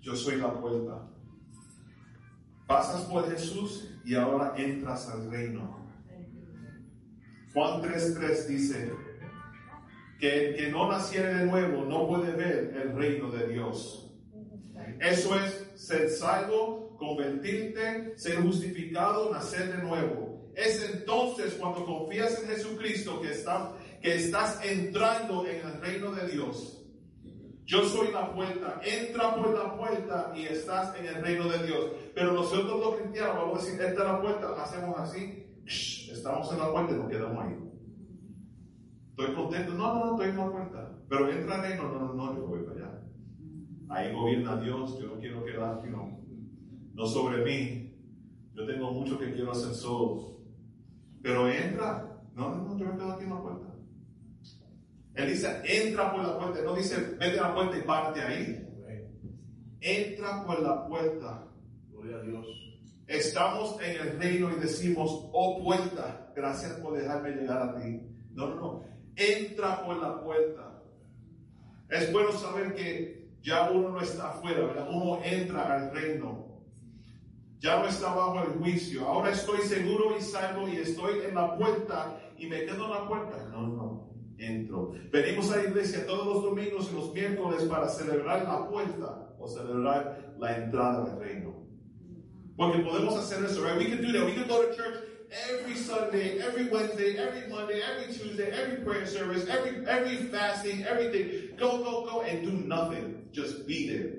Yo 0.01 0.17
soy 0.17 0.37
la 0.37 0.53
puerta. 0.53 1.07
Pasas 2.67 3.03
por 3.03 3.31
Jesús 3.31 3.89
y 4.05 4.17
ahora 4.17 4.55
entras 4.57 5.09
al 5.09 5.31
reino. 5.31 5.87
Juan 7.55 7.81
3.3 7.81 8.47
dice 8.49 8.93
que 10.19 10.49
el 10.49 10.57
que 10.57 10.71
no 10.73 10.91
naciere 10.91 11.35
de 11.35 11.47
nuevo 11.47 11.85
no 11.85 12.09
puede 12.09 12.33
ver 12.33 12.83
el 12.83 12.97
reino 12.97 13.31
de 13.31 13.47
Dios. 13.47 14.13
Eso 14.99 15.39
es 15.39 15.71
ser 15.77 16.11
salvo, 16.11 16.97
convertirte, 16.99 18.19
ser 18.19 18.43
justificado, 18.43 19.33
nacer 19.33 19.77
de 19.77 19.85
nuevo. 19.85 20.36
Es 20.57 20.91
entonces 20.91 21.53
cuando 21.61 21.85
confías 21.85 22.43
en 22.43 22.49
Jesucristo 22.49 23.21
que, 23.21 23.31
está, 23.31 23.75
que 24.01 24.15
estás 24.15 24.65
entrando 24.65 25.47
en 25.47 25.57
el 25.67 25.81
reino 25.83 26.13
de 26.13 26.29
Dios. 26.29 26.83
Yo 27.67 27.85
soy 27.85 28.11
la 28.11 28.33
puerta, 28.33 28.81
entra 28.83 29.35
por 29.35 29.53
la 29.53 29.77
puerta 29.77 30.33
y 30.35 30.47
estás 30.47 30.97
en 30.97 31.07
el 31.07 31.17
reino 31.17 31.47
de 31.49 31.67
Dios. 31.67 31.91
Pero 32.15 32.33
nosotros 32.33 32.81
los 32.81 32.95
cristianos 32.95 33.37
vamos 33.37 33.59
a 33.59 33.65
decir, 33.67 33.81
esta 33.83 34.03
es 34.03 34.09
la 34.09 34.23
puerta, 34.23 34.63
hacemos 34.63 34.99
así, 34.99 35.47
estamos 36.11 36.51
en 36.51 36.59
la 36.59 36.73
puerta 36.73 36.93
y 36.95 36.97
nos 36.97 37.11
quedamos 37.11 37.45
ahí. 37.45 37.57
Estoy 39.11 39.35
contento, 39.35 39.73
no, 39.75 39.95
no, 39.95 40.05
no, 40.07 40.13
estoy 40.13 40.29
en 40.31 40.37
la 40.39 40.51
puerta. 40.51 40.99
Pero 41.07 41.31
entra 41.31 41.55
al 41.57 41.63
reino, 41.63 41.83
no, 41.93 41.99
no, 41.99 42.15
no, 42.15 42.35
yo 42.35 42.47
voy 42.47 42.63
para 42.63 42.77
allá. 42.77 43.03
Ahí 43.91 44.15
gobierna 44.15 44.59
Dios, 44.59 44.99
yo 44.99 45.09
no 45.09 45.21
quiero 45.21 45.45
quedar, 45.45 45.85
no, 45.87 46.19
no 46.95 47.07
sobre 47.07 47.45
mí. 47.45 47.95
Yo 48.55 48.65
tengo 48.65 48.91
mucho 48.91 49.19
que 49.19 49.35
quiero 49.35 49.51
hacer 49.51 49.75
solo. 49.75 50.36
Pero 51.27 51.49
entra, 51.49 52.09
no, 52.37 52.51
no, 52.51 52.63
no, 52.63 52.79
yo 52.79 52.87
me 52.87 52.97
quedo 52.97 53.13
aquí 53.15 53.25
en 53.25 53.31
la 53.31 53.43
puerta. 53.43 53.67
Él 55.15 55.29
dice, 55.29 55.61
entra 55.65 56.13
por 56.13 56.23
la 56.23 56.39
puerta. 56.39 56.63
No 56.63 56.77
dice, 56.77 57.17
vete 57.19 57.41
a 57.41 57.49
la 57.49 57.55
puerta 57.55 57.77
y 57.77 57.83
parte 57.83 58.21
ahí. 58.23 58.65
Entra 59.81 60.45
por 60.45 60.63
la 60.63 60.87
puerta. 60.87 61.49
Gloria 61.91 62.19
a 62.19 62.23
Dios. 62.23 62.47
Estamos 63.09 63.77
en 63.83 64.01
el 64.01 64.21
reino 64.21 64.53
y 64.53 64.61
decimos, 64.61 65.29
oh 65.33 65.65
puerta, 65.65 66.33
gracias 66.37 66.75
por 66.75 66.97
dejarme 66.97 67.31
llegar 67.31 67.61
a 67.61 67.75
ti. 67.75 68.03
No, 68.31 68.47
no, 68.47 68.55
no. 68.55 68.85
Entra 69.17 69.85
por 69.85 69.97
la 69.97 70.23
puerta. 70.23 70.81
Es 71.89 72.13
bueno 72.13 72.31
saber 72.31 72.73
que 72.73 73.31
ya 73.43 73.69
uno 73.73 73.89
no 73.89 74.01
está 74.01 74.29
afuera, 74.29 74.65
¿verdad? 74.65 74.87
Uno 74.93 75.19
entra 75.25 75.75
al 75.75 75.91
reino. 75.93 76.46
Ya 77.59 77.79
no 77.79 77.89
está 77.89 78.15
bajo 78.15 78.41
el 78.43 78.59
juicio. 78.59 79.07
Ahora 79.07 79.31
estoy 79.31 79.61
seguro 79.61 80.17
y 80.17 80.23
salvo 80.23 80.69
y 80.69 80.77
estoy 80.77 81.21
en 81.27 81.35
la 81.35 81.57
puerta 81.57 82.21
y 82.39 82.47
me 82.47 82.65
quedo 82.65 82.85
en 82.85 82.91
la 82.91 83.09
puerta. 83.09 83.49
No, 83.51 83.67
no 83.67 84.07
entro. 84.39 84.93
Venimos 85.11 85.51
a 85.53 85.57
la 85.57 85.65
iglesia 85.65 86.07
todos 86.07 86.27
los 86.27 86.43
domingos 86.43 86.91
y 86.93 86.95
los 86.95 87.13
miércoles 87.13 87.65
para 87.65 87.89
celebrar 87.89 88.45
la 88.45 88.69
puerta 88.69 89.35
o 89.39 89.49
celebrar 89.49 90.35
la 90.39 90.57
entrada 90.57 91.05
al 91.05 91.19
reino. 91.19 91.67
Porque 92.57 92.79
podemos 92.81 93.17
hacer 93.17 93.45
eso, 93.45 93.63
right? 93.63 93.77
We 93.79 93.87
can 93.87 94.03
do 94.03 94.13
that. 94.13 94.27
We 94.27 94.33
can 94.33 94.49
go 94.49 94.63
to 94.63 94.75
church 94.75 94.97
every 95.51 95.75
Sunday, 95.75 96.39
every 96.39 96.69
Wednesday, 96.69 97.19
every 97.19 97.49
Monday, 97.49 97.83
every 97.83 98.13
Tuesday, 98.13 98.51
every 98.51 98.83
prayer 98.83 99.07
service, 99.07 99.47
every 99.49 99.87
every 99.87 100.17
fasting, 100.29 100.85
everything. 100.85 101.57
Go, 101.59 101.83
go, 101.83 102.07
go, 102.07 102.23
and 102.23 102.43
do 102.43 102.53
nothing. 102.53 103.29
Just 103.33 103.67
be 103.67 103.89
there. 103.91 104.13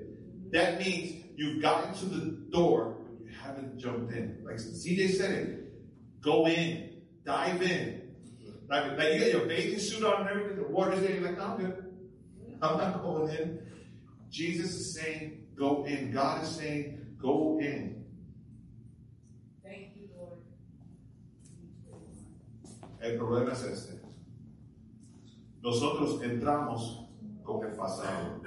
That 0.52 0.78
means 0.78 1.24
you've 1.36 1.60
gotten 1.60 1.94
to 1.94 2.04
the 2.04 2.50
door, 2.50 2.97
haven't 3.48 3.78
jumped 3.78 4.12
in. 4.12 4.38
Like 4.44 4.56
CJ 4.56 5.14
said 5.14 5.30
it. 5.30 6.20
Go 6.20 6.46
in, 6.46 6.90
dive 7.24 7.62
in, 7.62 7.98
like, 8.68 8.98
like 8.98 9.14
you 9.14 9.20
got 9.20 9.30
your 9.30 9.46
bathing 9.46 9.78
suit 9.78 10.04
on 10.04 10.20
and 10.22 10.30
everything, 10.30 10.56
the 10.56 10.68
water's 10.68 11.00
there, 11.00 11.12
you're 11.12 11.30
like, 11.30 11.40
I'm 11.40 11.56
good. 11.56 11.84
I'm 12.62 12.76
not 12.76 13.02
going 13.02 13.34
in. 13.34 13.60
Jesus 14.30 14.74
is 14.74 14.94
saying, 14.94 15.46
go 15.56 15.84
in. 15.86 16.12
God 16.12 16.42
is 16.42 16.50
saying, 16.50 17.16
go 17.18 17.58
in. 17.60 18.04
Thank 19.64 19.96
you, 19.96 20.08
Lord. 20.18 20.38
El 23.00 23.16
problema 23.16 23.52
es 23.52 23.64
este. 23.64 23.98
Nosotros 25.62 26.22
entramos 26.22 27.08
con 27.42 27.64
el 27.64 27.74
pasado. 27.74 28.42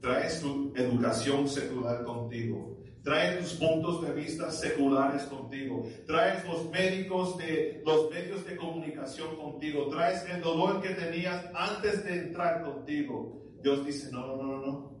Traes 0.00 0.40
tu 0.40 0.72
educación 0.74 1.48
secular 1.48 2.04
contigo. 2.04 2.77
Trae 3.08 3.38
tus 3.38 3.54
puntos 3.54 4.02
de 4.02 4.12
vista 4.12 4.50
seculares 4.50 5.22
contigo. 5.22 5.88
Traes 6.06 6.46
los 6.46 6.68
médicos 6.68 7.38
de 7.38 7.82
los 7.86 8.10
medios 8.10 8.44
de 8.44 8.54
comunicación 8.54 9.34
contigo. 9.36 9.88
Traes 9.88 10.28
el 10.28 10.42
dolor 10.42 10.82
que 10.82 10.90
tenías 10.90 11.42
antes 11.54 12.04
de 12.04 12.18
entrar 12.18 12.62
contigo. 12.62 13.40
Dios 13.62 13.86
dice, 13.86 14.12
no, 14.12 14.26
no, 14.26 14.42
no, 14.42 14.58
no. 14.58 15.00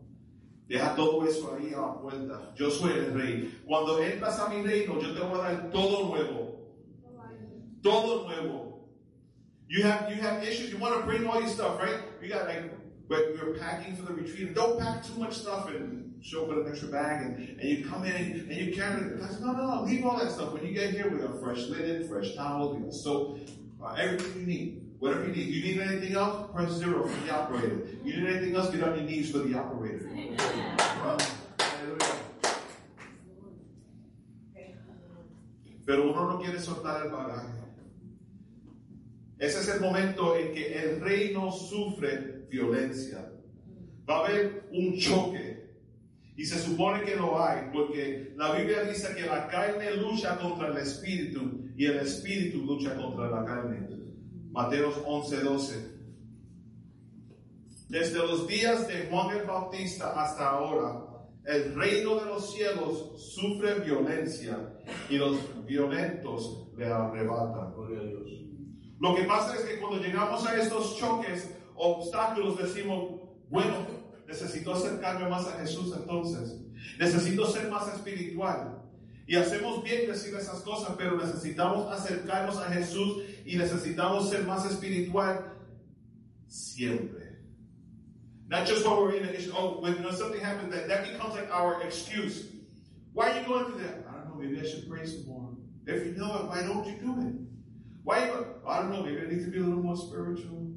Deja 0.66 0.94
todo 0.94 1.28
eso 1.28 1.54
ahí 1.54 1.74
a 1.74 1.82
la 1.82 2.00
puerta. 2.00 2.54
Yo 2.56 2.70
soy 2.70 2.92
el 2.92 3.12
rey. 3.12 3.60
Cuando 3.66 4.02
entras 4.02 4.40
a 4.40 4.48
mi 4.48 4.62
reino, 4.62 4.98
yo 4.98 5.12
te 5.12 5.20
voy 5.20 5.40
a 5.40 5.42
dar 5.42 5.70
todo 5.70 6.08
nuevo. 6.08 6.72
Todo 7.82 8.26
nuevo. 8.26 8.88
You 9.68 9.84
have 9.84 10.10
you 10.10 10.22
have 10.22 10.42
issues. 10.42 10.70
You 10.70 10.78
want 10.78 10.98
to 10.98 11.06
bring 11.06 11.26
all 11.26 11.38
your 11.42 11.50
stuff, 11.50 11.78
right? 11.78 12.00
You 12.22 12.30
got 12.30 12.46
like, 12.46 12.72
but 13.06 13.34
you're 13.36 13.58
packing 13.58 13.96
for 13.96 14.06
the 14.06 14.14
retreat. 14.14 14.54
Don't 14.54 14.80
pack 14.80 15.04
too 15.04 15.20
much 15.20 15.34
stuff 15.34 15.68
and 15.68 16.07
show 16.20 16.42
up 16.42 16.48
with 16.48 16.66
an 16.66 16.68
extra 16.68 16.88
bag 16.88 17.26
and, 17.26 17.60
and 17.60 17.68
you 17.68 17.88
come 17.88 18.04
in 18.04 18.14
and 18.14 18.52
you 18.52 18.74
carry 18.74 19.02
it. 19.02 19.22
I 19.22 19.28
said, 19.28 19.40
no, 19.40 19.52
no, 19.52 19.76
no, 19.76 19.82
leave 19.82 20.04
all 20.04 20.18
that 20.18 20.30
stuff. 20.30 20.52
When 20.52 20.66
you 20.66 20.72
get 20.72 20.90
here, 20.90 21.08
we 21.10 21.18
got 21.18 21.40
fresh 21.40 21.66
linen, 21.68 22.08
fresh 22.08 22.34
towels, 22.34 22.76
we 22.76 22.84
got 22.84 22.94
soap, 22.94 23.40
uh, 23.82 23.94
everything 23.94 24.40
you 24.40 24.46
need. 24.46 24.84
Whatever 24.98 25.28
you 25.28 25.32
need. 25.32 25.46
You 25.46 25.62
need 25.62 25.80
anything 25.80 26.14
else? 26.16 26.50
Press 26.52 26.72
zero 26.72 27.06
for 27.06 27.24
the 27.24 27.32
operator. 27.32 27.86
You 28.04 28.16
need 28.16 28.28
anything 28.28 28.56
else? 28.56 28.70
Get 28.70 28.82
on 28.82 28.96
your 28.96 29.04
knees 29.04 29.30
for 29.30 29.38
the 29.38 29.56
operator. 29.56 30.10
Pero 35.86 36.10
uno 36.10 36.30
no 36.32 36.38
quiere 36.38 36.58
soltar 36.58 37.06
el 37.06 37.10
bagaje. 37.10 37.48
Ese 39.38 39.60
es 39.60 39.68
el 39.68 39.80
momento 39.80 40.34
en 40.34 40.52
que 40.52 40.74
el 40.74 41.00
reino 41.00 41.52
sufre 41.52 42.46
violencia. 42.50 43.30
Va 44.08 44.16
a 44.16 44.26
haber 44.26 44.68
un 44.72 44.98
choque 44.98 45.47
y 46.38 46.46
se 46.46 46.56
supone 46.60 47.02
que 47.02 47.16
lo 47.16 47.42
hay, 47.42 47.68
porque 47.72 48.32
la 48.36 48.52
Biblia 48.52 48.84
dice 48.84 49.12
que 49.16 49.26
la 49.26 49.48
carne 49.48 49.90
lucha 49.96 50.38
contra 50.38 50.68
el 50.68 50.76
espíritu 50.76 51.68
y 51.76 51.84
el 51.84 51.98
espíritu 51.98 52.64
lucha 52.64 52.94
contra 52.94 53.28
la 53.28 53.44
carne. 53.44 53.88
Mateos 54.52 55.02
11:12. 55.04 55.98
Desde 57.88 58.18
los 58.18 58.46
días 58.46 58.86
de 58.86 59.08
Juan 59.10 59.36
el 59.36 59.46
Bautista 59.46 60.12
hasta 60.12 60.50
ahora, 60.50 61.26
el 61.44 61.74
reino 61.74 62.20
de 62.20 62.26
los 62.26 62.54
cielos 62.54 63.34
sufre 63.34 63.80
violencia 63.80 64.78
y 65.10 65.16
los 65.16 65.38
violentos 65.66 66.68
le 66.76 66.86
arrebatan. 66.86 67.74
Lo 69.00 69.14
que 69.16 69.24
pasa 69.24 69.56
es 69.56 69.62
que 69.62 69.80
cuando 69.80 70.00
llegamos 70.00 70.46
a 70.46 70.56
estos 70.56 70.96
choques, 70.98 71.52
obstáculos, 71.74 72.58
decimos, 72.58 73.22
bueno, 73.50 73.97
necesito 74.28 74.74
acercarme 74.74 75.28
más 75.28 75.46
a 75.48 75.58
Jesús 75.58 75.92
entonces. 75.96 76.60
Necesito 76.98 77.46
ser 77.46 77.68
más 77.70 77.92
espiritual. 77.94 78.82
Y 79.26 79.36
hacemos 79.36 79.82
bien 79.82 80.06
decir 80.06 80.34
esas 80.34 80.60
cosas, 80.60 80.94
pero 80.96 81.16
necesitamos 81.16 81.90
acercarnos 81.92 82.58
a 82.58 82.70
Jesús 82.70 83.22
y 83.44 83.56
necesitamos 83.56 84.30
ser 84.30 84.44
más 84.44 84.64
espiritual 84.66 85.52
siempre. 86.46 87.38
Not 88.48 88.66
just 88.66 88.86
when 88.86 88.96
we're 88.96 89.14
in 89.16 89.24
an 89.24 89.34
issue. 89.34 89.52
Oh, 89.54 89.80
when 89.80 89.96
something 90.12 90.40
happens, 90.40 90.72
that, 90.72 91.04
becomes 91.04 91.34
like 91.34 91.50
our 91.50 91.82
excuse. 91.82 92.46
Why 93.12 93.30
are 93.30 93.40
you 93.40 93.46
going 93.46 93.66
through 93.66 93.80
that? 93.80 94.06
I 94.08 94.12
don't 94.16 94.28
know. 94.28 94.34
Maybe 94.40 94.58
I 94.58 94.64
should 94.64 94.88
pray 94.88 95.04
some 95.04 95.26
more. 95.26 95.50
If 95.86 96.06
you 96.06 96.12
know 96.12 96.34
it, 96.38 96.46
why 96.46 96.62
don't 96.62 96.86
you 96.86 96.96
do 96.98 97.20
it? 97.20 97.34
Why? 98.04 98.24
You, 98.24 98.46
I 98.66 98.80
don't 98.80 98.90
know. 98.90 99.02
Maybe 99.02 99.20
I 99.20 99.28
need 99.28 99.44
to 99.44 99.50
be 99.50 99.58
a 99.58 99.62
little 99.62 99.82
more 99.82 99.96
spiritual. 99.96 100.72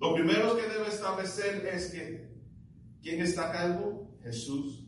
Lo 0.00 0.14
primero 0.14 0.56
que 0.56 0.62
debe 0.62 0.88
establecer 0.88 1.66
es 1.66 1.90
que, 1.90 2.28
¿quién 3.02 3.20
está 3.20 3.50
calvo? 3.50 4.08
Jesús, 4.22 4.84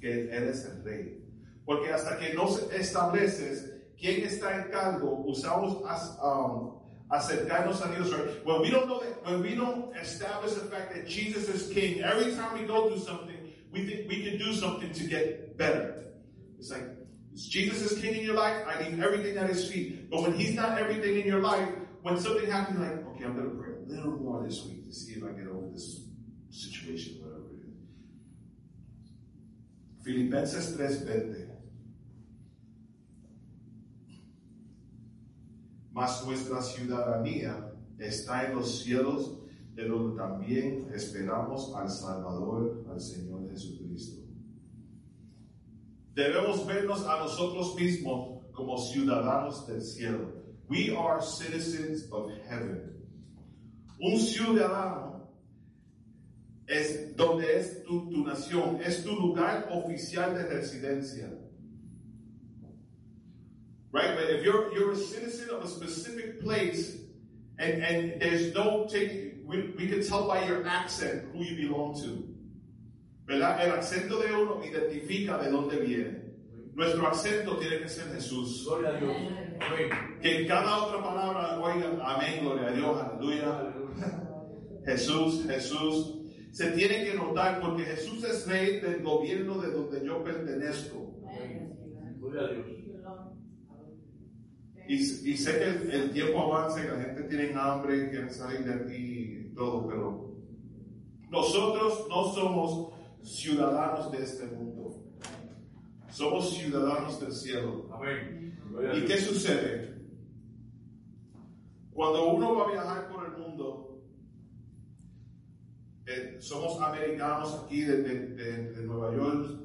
que 0.00 0.22
Él 0.36 0.48
es 0.48 0.64
el 0.64 0.82
rey. 0.82 1.24
Porque 1.64 1.92
hasta 1.92 2.18
que 2.18 2.34
no 2.34 2.48
estableces 2.72 3.70
quién 3.96 4.24
está 4.24 4.56
en 4.56 4.70
cargo, 4.72 5.22
usamos 5.26 5.76
um, 6.20 6.80
acercarnos 7.10 7.80
a 7.82 7.94
Dios. 7.94 8.10
When 8.44 8.60
we 8.60 8.70
don't 8.70 8.88
know 8.88 9.02
when 9.24 9.42
we 9.42 9.54
don't 9.54 9.94
establish 9.96 10.54
the 10.54 10.66
fact 10.68 10.94
that 10.94 11.06
Jesus 11.06 11.48
is 11.48 11.72
King, 11.72 12.02
every 12.02 12.34
time 12.34 12.58
we 12.58 12.66
go 12.66 12.88
through 12.88 13.00
something, 13.00 13.36
we 13.70 13.86
think 13.86 14.08
we 14.08 14.24
can 14.24 14.38
do 14.38 14.52
something 14.52 14.90
to 14.92 15.04
get 15.04 15.56
better. 15.56 16.06
It's 16.58 16.70
like, 16.70 16.88
Jesus 17.36 17.92
is 17.92 18.00
King 18.00 18.16
in 18.16 18.24
your 18.24 18.34
life, 18.34 18.66
I 18.66 18.82
need 18.82 18.98
everything 19.00 19.36
at 19.36 19.48
His 19.48 19.70
feet. 19.70 20.10
But 20.10 20.22
when 20.22 20.34
He's 20.34 20.54
not 20.54 20.76
everything 20.76 21.20
in 21.20 21.26
your 21.26 21.40
life, 21.40 21.68
when 22.02 22.18
something 22.18 22.50
happens, 22.50 22.80
like, 22.80 23.06
okay, 23.14 23.24
I'm 23.26 23.36
going 23.36 23.50
to 23.50 23.56
pray 23.56 23.69
a 23.69 23.69
little 23.90 24.16
more 24.18 24.42
this 24.46 24.64
week 24.66 24.86
to 24.86 24.92
see 24.92 25.12
if 25.14 25.22
I 25.24 25.32
get 25.32 25.46
over 25.46 25.68
this 25.72 26.06
situation, 26.50 27.20
whatever 27.20 27.50
it 27.54 27.66
is. 27.68 27.80
Filipenses 30.04 30.76
3:20. 30.76 31.48
Mas 35.92 36.24
nuestra 36.24 36.62
ciudadanía 36.62 37.74
está 37.98 38.46
en 38.46 38.56
los 38.56 38.82
cielos, 38.82 39.38
de 39.74 39.88
donde 39.88 40.16
también 40.16 40.88
esperamos 40.94 41.74
al 41.74 41.90
Salvador, 41.90 42.86
al 42.90 43.00
Señor 43.00 43.50
Jesucristo. 43.50 44.22
Debemos 46.14 46.66
vernos 46.66 47.04
a 47.06 47.18
nosotros 47.18 47.74
mismos 47.76 48.44
como 48.52 48.78
ciudadanos 48.78 49.66
del 49.66 49.80
cielo. 49.80 50.32
We 50.68 50.94
are 50.96 51.20
citizens 51.20 52.10
of 52.12 52.30
heaven. 52.48 52.89
Un 54.00 54.18
ciudadano 54.18 55.28
es 56.66 57.16
donde 57.16 57.56
es 57.56 57.82
tu, 57.84 58.10
tu 58.10 58.24
nación, 58.24 58.80
es 58.82 59.02
tu 59.02 59.14
lugar 59.14 59.68
oficial 59.70 60.34
de 60.34 60.44
residencia. 60.44 61.28
Right? 63.92 64.14
But 64.14 64.30
if 64.30 64.44
you're 64.44 64.72
you're 64.72 64.92
a 64.92 64.96
citizen 64.96 65.50
of 65.50 65.64
a 65.64 65.68
specific 65.68 66.40
place 66.40 66.96
and, 67.58 67.82
and 67.82 68.20
there's 68.20 68.54
no 68.54 68.86
taking 68.88 69.44
we, 69.44 69.74
we 69.76 69.88
can 69.88 70.02
tell 70.02 70.28
by 70.28 70.46
your 70.46 70.64
accent 70.64 71.24
who 71.32 71.42
you 71.42 71.68
belong 71.68 72.00
to. 72.02 72.28
¿Verdad? 73.26 73.60
El 73.60 73.72
acento 73.72 74.20
de 74.20 74.32
uno 74.32 74.62
identifica 74.64 75.38
de 75.38 75.50
dónde 75.50 75.84
viene. 75.84 76.20
Nuestro 76.74 77.06
acento 77.08 77.58
tiene 77.58 77.80
que 77.80 77.88
ser 77.88 78.12
Jesús. 78.14 78.64
Gloria 78.64 78.90
a 78.90 79.00
Dios. 79.00 79.16
Que 80.22 80.42
en 80.42 80.48
cada 80.48 80.84
otra 80.84 81.02
palabra 81.02 81.60
oigan 81.60 82.00
amén, 82.00 82.40
gloria 82.42 82.68
a 82.68 82.72
Dios, 82.72 82.96
aleluya. 82.96 83.74
Jesús, 84.84 85.44
Jesús. 85.46 86.16
Se 86.52 86.72
tiene 86.72 87.04
que 87.04 87.14
notar 87.14 87.60
porque 87.60 87.84
Jesús 87.84 88.24
es 88.24 88.46
rey 88.46 88.80
del 88.80 89.02
gobierno 89.02 89.60
de 89.60 89.70
donde 89.70 90.04
yo 90.04 90.22
pertenezco. 90.24 91.14
Gloria 92.18 92.42
a 92.42 92.52
Dios. 92.52 92.66
Y, 94.88 94.94
y 94.94 95.36
sé 95.36 95.58
que 95.58 95.64
el, 95.64 95.90
el 95.90 96.10
tiempo 96.10 96.40
avanza 96.40 96.84
y 96.84 96.88
la 96.88 96.96
gente 97.04 97.22
tiene 97.22 97.52
hambre 97.54 97.96
y 97.96 98.10
quiere 98.10 98.28
salir 98.30 98.64
de 98.64 98.74
aquí 98.74 99.50
y 99.50 99.54
todo, 99.54 99.86
pero 99.86 100.34
nosotros 101.30 102.06
no 102.08 102.24
somos 102.34 102.92
ciudadanos 103.22 104.10
de 104.10 104.18
este 104.18 104.46
mundo. 104.46 104.96
Somos 106.10 106.50
ciudadanos 106.54 107.20
del 107.20 107.32
cielo. 107.32 107.88
Amén. 107.92 108.58
¿Y 108.94 109.04
qué 109.04 109.16
sucede? 109.18 109.94
Cuando 111.92 112.32
uno 112.32 112.56
va 112.56 112.64
a 112.64 112.72
viajar 112.72 113.08
por 113.08 113.26
el 113.26 113.32
mundo, 113.32 113.89
eh, 116.10 116.36
somos 116.40 116.80
americanos 116.80 117.62
aquí 117.64 117.82
de, 117.82 118.02
de- 118.02 118.26
de- 118.28 118.72
de 118.72 118.82
Nueva 118.84 119.14
York, 119.14 119.60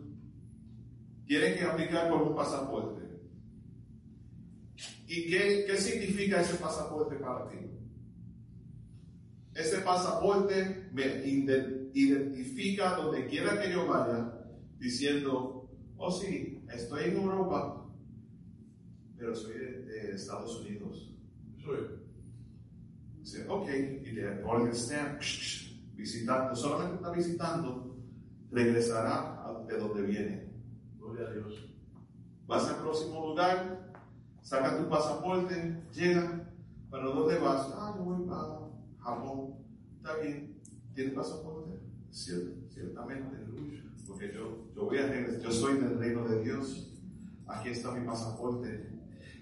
tienen 1.25 1.57
que 1.57 1.63
aplicar 1.63 2.09
por 2.09 2.21
un 2.21 2.35
pasaporte. 2.35 3.03
¿Y 5.07 5.29
qué, 5.29 5.65
qué 5.67 5.77
significa 5.77 6.41
ese 6.41 6.55
pasaporte 6.55 7.15
para 7.15 7.47
ti? 7.49 7.57
Ese 9.55 9.79
pasaporte 9.79 10.89
me 10.91 11.25
identifica 11.93 12.95
donde 12.95 13.25
quiera 13.27 13.61
que 13.61 13.71
yo 13.71 13.87
vaya, 13.87 14.33
diciendo, 14.77 15.69
oh 15.97 16.11
sí, 16.11 16.61
estoy 16.73 17.05
en 17.05 17.17
Europa, 17.17 17.87
pero 19.17 19.33
soy 19.35 19.53
de, 19.57 20.11
Estados 20.13 20.59
Unidos. 20.61 21.11
Dice, 23.19 23.45
ok, 23.47 23.67
y 24.05 24.11
le 24.11 24.31
ponen 24.43 24.67
el 24.67 24.75
stamp, 24.75 25.21
visitando, 25.95 26.55
solamente 26.55 26.95
está 26.95 27.11
visitando, 27.11 27.97
regresará 28.51 29.35
de 29.67 29.77
donde 29.77 30.01
viene. 30.03 30.49
Gloria 30.97 31.27
a 31.27 31.31
Dios. 31.31 31.73
Vas 32.47 32.69
al 32.69 32.81
próximo 32.81 33.27
lugar, 33.27 33.91
saca 34.41 34.77
tu 34.77 34.87
pasaporte, 34.89 35.83
llega, 35.91 36.51
¿para 36.89 37.05
dónde 37.05 37.39
vas? 37.39 37.67
Ah, 37.75 37.93
yo 37.97 38.03
voy 38.03 38.27
para 38.27 38.59
Japón. 38.99 39.55
Está 39.97 40.17
bien, 40.17 40.61
¿tienes 40.93 41.13
pasaporte? 41.13 41.79
Cierto, 42.11 42.51
ciertamente, 42.69 43.37
porque 44.07 44.31
yo, 44.33 44.67
yo 44.75 44.85
voy 44.85 44.99
a 44.99 45.07
regresar, 45.07 45.41
yo 45.41 45.51
soy 45.51 45.79
del 45.79 45.97
reino 45.97 46.27
de 46.27 46.43
Dios. 46.43 46.91
Aquí 47.47 47.69
está 47.69 47.91
mi 47.91 48.05
pasaporte. 48.05 48.91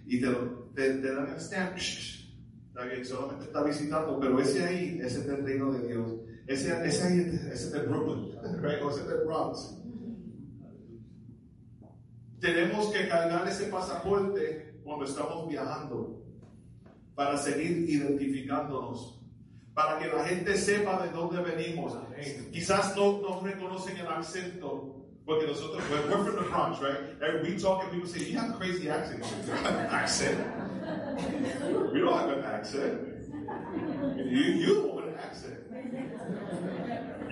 Y 0.06 0.20
te, 0.20 0.28
te, 0.74 0.94
te 1.00 1.14
dan 1.14 1.34
el 1.34 1.40
stamp. 1.40 1.78
Está 1.78 2.86
bien, 2.86 3.06
solamente 3.06 3.46
está 3.46 3.64
visitando, 3.64 4.20
pero 4.20 4.40
ese 4.40 4.64
ahí, 4.64 5.00
ese 5.02 5.20
es 5.20 5.28
del 5.28 5.44
reino 5.44 5.72
de 5.72 5.88
Dios. 5.88 6.12
Ese, 6.48 6.86
ese 6.86 7.52
ese 7.52 7.54
es 7.54 7.72
del 7.72 7.88
Brooklyn, 7.88 8.36
right? 8.62 8.82
o 8.82 8.90
ese 8.90 9.02
es 9.02 9.26
Bronx. 9.26 9.78
Tenemos 12.40 12.92
que 12.92 13.08
cargar 13.08 13.48
ese 13.48 13.68
pasaporte 13.68 14.74
cuando 14.84 15.06
estamos 15.06 15.48
viajando 15.48 16.22
para 17.16 17.38
seguir 17.38 17.90
identificándonos, 17.90 19.22
para 19.74 19.98
que 20.00 20.08
la 20.08 20.26
gente 20.26 20.58
sepa 20.58 21.02
de 21.06 21.12
dónde 21.12 21.42
venimos. 21.42 21.98
Quizás 22.52 22.96
no 22.98 23.22
nos 23.22 23.44
reconocen 23.44 23.96
el 23.98 24.08
acento, 24.08 24.94
porque 25.26 25.48
nosotros, 25.48 25.82
we're, 25.90 26.02
we're 26.10 26.24
from 26.26 26.36
the 26.36 26.50
Bronx, 26.50 26.82
right? 26.82 26.98
And 27.22 27.48
we 27.48 27.58
talk 27.58 27.84
and 27.84 27.92
people 27.94 28.10
say, 28.10 28.26
you 28.26 28.38
have 28.38 28.50
a 28.50 28.54
crazy 28.58 28.90
accent. 28.90 29.24
Accent. 29.90 30.38
We 31.94 32.02
don't 32.02 32.18
have 32.18 32.30
an 32.30 32.44
accent. 32.44 33.00
You, 34.18 34.26
you 34.26 34.76
don't 34.76 35.00
have 35.00 35.08
an 35.08 35.20
accent. 35.20 35.64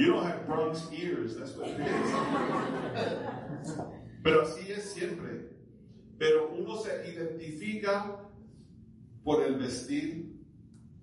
You 0.01 0.13
don't 0.13 0.25
have 0.25 0.47
Bronx 0.47 0.89
ears, 0.91 1.35
that's 1.37 1.55
what 1.55 1.67
it 1.69 1.79
is. 1.79 2.11
Pero 4.23 4.41
así 4.41 4.71
es 4.71 4.83
siempre. 4.93 5.49
Pero 6.17 6.49
uno 6.57 6.75
se 6.77 6.89
identifica 7.11 8.17
por 9.23 9.43
el 9.43 9.57
vestir, 9.57 10.33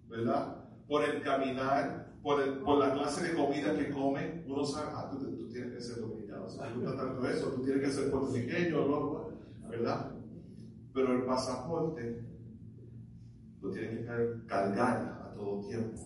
¿verdad? 0.09 0.65
Por 0.89 1.05
el 1.05 1.23
caminar, 1.23 2.13
por, 2.23 2.41
el- 2.41 2.59
por 2.59 2.79
la 2.79 2.93
clase 2.93 3.29
de 3.29 3.35
comida 3.35 3.75
que 3.77 3.91
come. 3.91 4.43
Uno 4.47 4.65
sabe, 4.65 4.91
ah, 4.95 5.09
tú, 5.11 5.19
tú 5.37 5.49
tienes 5.49 5.75
que 5.75 5.81
ser 5.81 6.01
dominicano, 6.01 6.49
si 6.49 6.59
te 6.59 6.73
gusta 6.73 6.97
tanto 6.97 7.29
eso, 7.29 7.49
tú 7.53 7.63
tienes 7.65 7.83
que 7.85 7.91
ser 7.93 8.11
puertorriqueño, 8.11 8.87
¿no? 8.87 9.29
¿verdad? 9.69 10.13
Pero 10.95 11.13
el 11.15 11.23
pasaporte 11.25 12.25
lo 13.61 13.71
tienes 13.71 13.99
que 13.99 14.05
car- 14.07 14.47
cargar 14.47 14.97
a 15.31 15.35
todo 15.35 15.61
tiempo. 15.69 15.97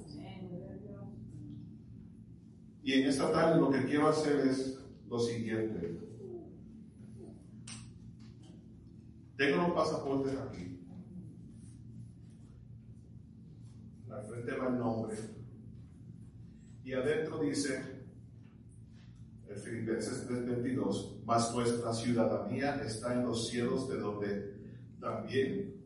Y 2.82 2.94
en 2.94 3.08
esta 3.08 3.30
tarde 3.30 3.60
lo 3.60 3.70
que 3.70 3.84
quiero 3.84 4.08
hacer 4.08 4.46
es 4.46 4.78
lo 5.08 5.18
siguiente. 5.18 5.98
Tengo 9.36 9.56
los 9.56 9.72
pasaportes 9.72 10.36
aquí. 10.38 10.80
Al 14.10 14.24
frente 14.24 14.52
va 14.56 14.68
el 14.68 14.78
nombre. 14.78 15.16
Y 16.84 16.92
adentro 16.92 17.40
dice, 17.40 18.04
el 19.48 19.56
Filipenses 19.56 20.28
3:22, 20.28 21.22
mas 21.24 21.54
nuestra 21.54 21.92
ciudadanía 21.92 22.82
está 22.82 23.14
en 23.14 23.24
los 23.24 23.48
cielos 23.48 23.88
de 23.88 23.98
donde 23.98 24.52
también 25.00 25.82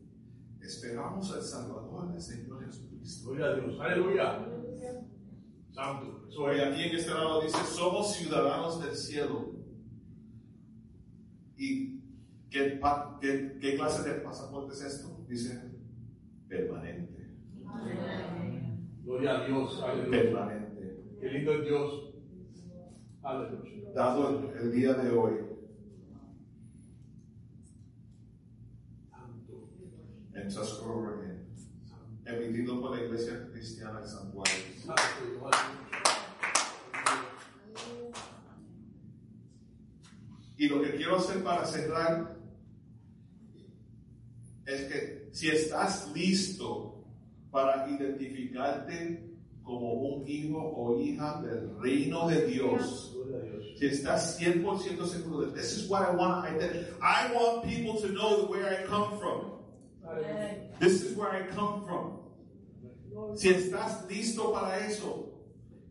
esperamos 0.60 1.32
al 1.32 1.42
Salvador, 1.42 2.12
el 2.14 2.20
Señor 2.20 2.64
Jesucristo. 2.64 3.30
Gloria 3.30 3.46
a 3.46 3.54
Dios. 3.54 3.80
Aleluya. 3.80 4.55
Santo. 5.76 6.26
Es. 6.28 6.34
aquí 6.64 6.82
en 6.84 6.96
este 6.96 7.10
lado 7.10 7.42
dice, 7.42 7.58
somos 7.64 8.14
ciudadanos 8.14 8.82
del 8.82 8.94
cielo. 8.96 9.52
¿Y 11.56 12.00
qué, 12.50 12.78
pa- 12.80 13.18
qué- 13.20 13.58
qué 13.60 13.76
clase 13.76 14.08
de 14.08 14.20
pasaporte 14.20 14.72
es 14.74 14.82
esto? 14.82 15.24
Dice, 15.28 15.70
permanente. 16.48 17.30
Gloria 19.04 19.38
a 19.42 19.46
Dios. 19.46 19.82
Aleluya. 19.82 20.22
Permanente. 20.22 21.04
Qué 21.20 21.28
lindo 21.30 21.52
es 21.52 21.64
Dios. 21.66 22.14
Aleluya. 23.22 23.90
Dado 23.94 24.28
el, 24.50 24.56
el 24.58 24.72
día 24.72 24.92
de 24.94 25.10
hoy, 25.10 25.34
Santo. 29.10 29.68
en 30.34 30.50
en- 32.26 32.44
emitido 32.44 32.80
por 32.80 32.96
la 32.96 33.04
Iglesia 33.04 33.48
Cristiana 33.52 34.00
de 34.00 34.06
San 34.08 34.30
Juan. 34.32 34.44
Y 40.58 40.68
lo 40.68 40.82
que 40.82 40.96
quiero 40.96 41.16
hacer 41.16 41.42
para 41.42 41.66
cerrar 41.66 42.36
es 44.64 44.84
que 44.84 45.28
si 45.32 45.48
estás 45.50 46.10
listo 46.14 47.04
para 47.50 47.88
identificarte 47.88 49.36
como 49.62 49.92
un 49.92 50.28
hijo 50.28 50.58
o 50.58 51.00
hija 51.00 51.42
del 51.42 51.78
reino 51.80 52.28
de 52.28 52.46
Dios, 52.46 53.14
si 53.78 53.86
estás 53.86 54.40
100% 54.40 55.06
seguro 55.06 55.46
de 55.46 55.52
this 55.52 55.76
is 55.76 55.88
what 55.90 56.02
I 56.02 56.16
want 56.16 56.46
identify. 56.46 56.96
I 57.02 57.32
want 57.34 57.64
people 57.64 58.00
to 58.00 58.08
know 58.08 58.46
where 58.46 58.66
I 58.66 58.86
come 58.86 59.18
from. 59.18 59.52
This 60.78 61.02
is 61.02 61.16
where 61.16 61.30
I 61.30 61.46
come 61.54 61.84
from. 61.84 62.25
Si 63.34 63.48
estás 63.48 64.06
listo 64.08 64.52
para 64.52 64.78
eso, 64.86 65.32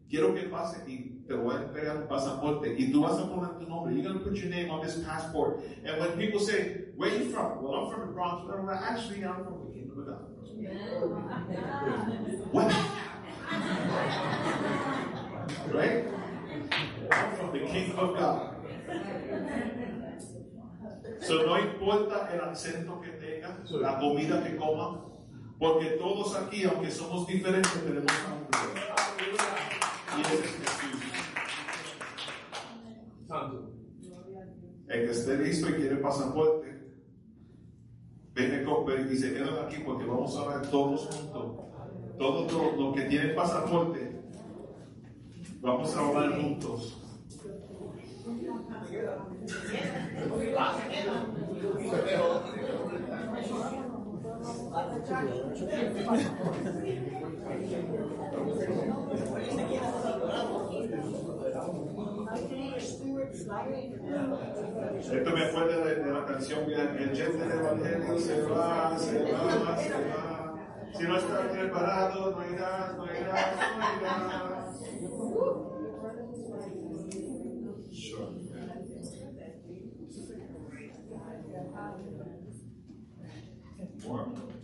quiero 0.10 0.34
que 0.34 0.43
pase 0.43 0.77
y 0.88 1.23
te 1.27 1.34
voy 1.34 1.56
a 1.56 1.61
entregar 1.64 1.97
un 1.97 2.07
pasaporte 2.07 2.76
y 2.77 2.91
tú 2.91 3.02
vas 3.02 3.18
a 3.19 3.30
poner 3.30 3.57
tu 3.57 3.68
nombre. 3.68 3.93
You're 3.93 4.03
going 4.03 4.19
to 4.19 4.23
put 4.23 4.35
your 4.35 4.49
name 4.49 4.69
on 4.69 4.85
this 4.85 4.99
passport. 5.03 5.60
And 5.84 5.99
when 5.99 6.11
people 6.18 6.39
say, 6.39 6.85
where 6.95 7.11
are 7.11 7.18
you 7.18 7.31
from? 7.31 7.64
Well, 7.64 7.73
I'm 7.73 7.91
from 7.91 8.07
the 8.07 8.14
Bronx. 8.14 8.47
Well, 8.47 8.69
actually, 8.69 9.26
I'm 9.26 9.43
from 9.43 9.65
the 9.65 9.73
Kingdom 9.73 9.99
of 9.99 10.06
God. 10.07 10.35
What? 12.52 12.73
right? 15.73 16.06
I'm 17.11 17.35
from 17.35 17.52
the 17.53 17.60
Kingdom 17.60 17.99
of 17.99 18.18
God. 18.18 18.52
So, 21.22 21.45
no 21.45 21.57
importa 21.57 22.30
el 22.34 22.41
acento 22.41 23.02
que 23.02 23.11
tenga, 23.14 23.57
la 23.72 23.99
comida 23.99 24.43
que 24.43 24.56
coma, 24.57 25.02
porque 25.60 25.86
todos 25.91 26.36
aquí, 26.36 26.64
aunque 26.65 26.91
somos 26.91 27.27
diferentes, 27.27 27.72
tenemos 27.84 28.11
hambre. 28.27 28.60
Y 30.18 30.22
ese 30.22 30.34
es 30.36 30.41
Jesús. 30.41 31.02
Santo. 33.27 33.72
El 34.88 35.06
que 35.06 35.11
esté 35.11 35.38
listo 35.38 35.69
y 35.69 35.73
quiere 35.73 35.95
pasaporte, 35.98 36.94
venga 38.34 38.64
con- 38.64 38.86
ven 38.86 39.10
y 39.11 39.15
se 39.15 39.34
quedan 39.34 39.65
aquí 39.65 39.77
porque 39.84 40.06
vamos 40.06 40.38
a 40.38 40.48
ver 40.57 40.68
todos 40.69 41.07
juntos. 41.07 41.61
Todos 42.18 42.52
los, 42.52 42.77
los 42.77 42.95
que 42.95 43.02
tienen 43.06 43.36
pasaporte, 43.36 44.22
vamos 45.61 45.95
a 45.95 45.99
hablar 46.07 46.40
juntos. 46.41 47.02
Esto 54.76 54.84
me 65.31 65.45
acuerda 65.45 65.77
de, 65.85 65.95
de 65.95 66.11
la 66.11 66.26
canción 66.26 66.68
mira, 66.68 66.93
El 66.99 67.14
jet 67.14 67.31
del 67.31 67.52
evangelio 67.52 68.19
se 68.19 68.41
va, 68.41 68.99
se 68.99 69.31
va, 69.31 69.77
se 69.77 69.93
va. 69.93 70.53
Si 70.93 71.03
no 71.03 71.18
estás 71.18 71.47
preparado, 71.47 72.31
no 72.31 72.45
irás, 72.53 72.97
no 72.97 73.06
irás, 73.06 73.56
no 73.77 74.02
irás. 74.02 74.35
Sure. 84.06 84.55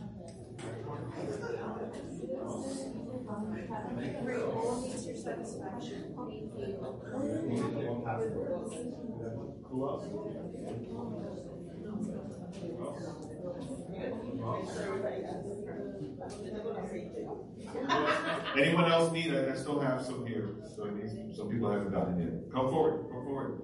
Anyone 18.57 18.91
else 18.91 19.11
need 19.13 19.27
it? 19.27 19.49
I 19.49 19.55
still 19.55 19.79
have 19.79 20.03
some 20.03 20.25
here. 20.25 20.49
So 20.75 20.85
I 20.85 20.91
need, 20.91 21.35
some 21.35 21.49
people 21.49 21.71
haven't 21.71 21.91
gotten 21.91 22.19
it. 22.21 22.51
Come 22.51 22.69
forward, 22.69 23.09
come 23.11 23.23
forward. 23.23 23.61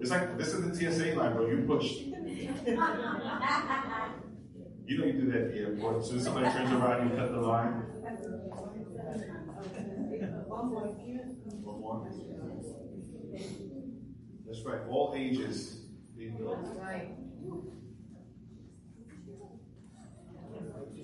It's 0.00 0.10
like 0.10 0.36
this 0.36 0.48
is 0.48 0.64
the 0.68 0.74
TSA 0.74 1.14
line, 1.16 1.34
bro. 1.34 1.46
You 1.48 1.64
push. 1.66 2.02
You 4.88 4.96
know 4.96 5.04
you 5.04 5.12
do 5.12 5.30
that 5.32 5.40
at 5.42 5.52
the 5.52 5.58
airport. 5.58 5.98
As 5.98 6.08
soon 6.08 6.16
as 6.16 6.24
somebody 6.24 6.50
turns 6.50 6.72
around, 6.72 7.10
you 7.10 7.16
cut 7.16 7.30
the 7.30 7.40
line. 7.40 7.72
One 10.48 10.68
more. 10.70 12.08
That's 14.46 14.62
right. 14.64 14.80
All 14.88 15.12
ages 15.14 15.84
need 16.16 16.38
those. 16.38 16.56
Right. 16.78 17.10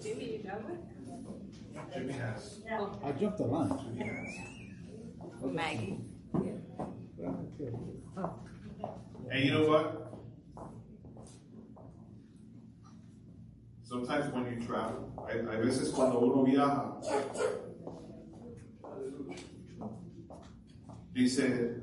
Jimmy, 0.02 0.24
you 0.39 0.44
know 0.44 0.59
it? 0.70 1.93
Jimmy 1.93 2.12
has. 2.15 2.61
Yeah. 2.65 2.86
I 3.05 3.12
jumped 3.12 3.36
the 3.36 3.44
line. 3.44 3.78
Jimmy 3.85 4.06
has. 4.09 5.52
Maggie. 5.52 5.98
And 9.31 9.44
you 9.44 9.52
know 9.52 9.66
what? 9.69 10.13
Sometimes 13.94 14.34
when 14.34 14.44
you 14.50 14.66
travel, 14.66 15.12
hay, 15.28 15.38
hay 15.38 15.62
veces 15.62 15.90
cuando 15.90 16.18
uno 16.18 16.42
viaja, 16.42 16.96
dice, 21.12 21.80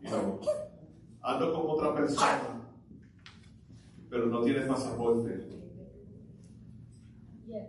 you 0.00 0.08
know, 0.08 0.40
ando 1.22 1.52
con 1.52 1.66
otra 1.68 1.94
persona, 1.94 2.62
pero 4.08 4.24
no 4.28 4.42
tienes 4.42 4.66
pasaporte. 4.66 5.44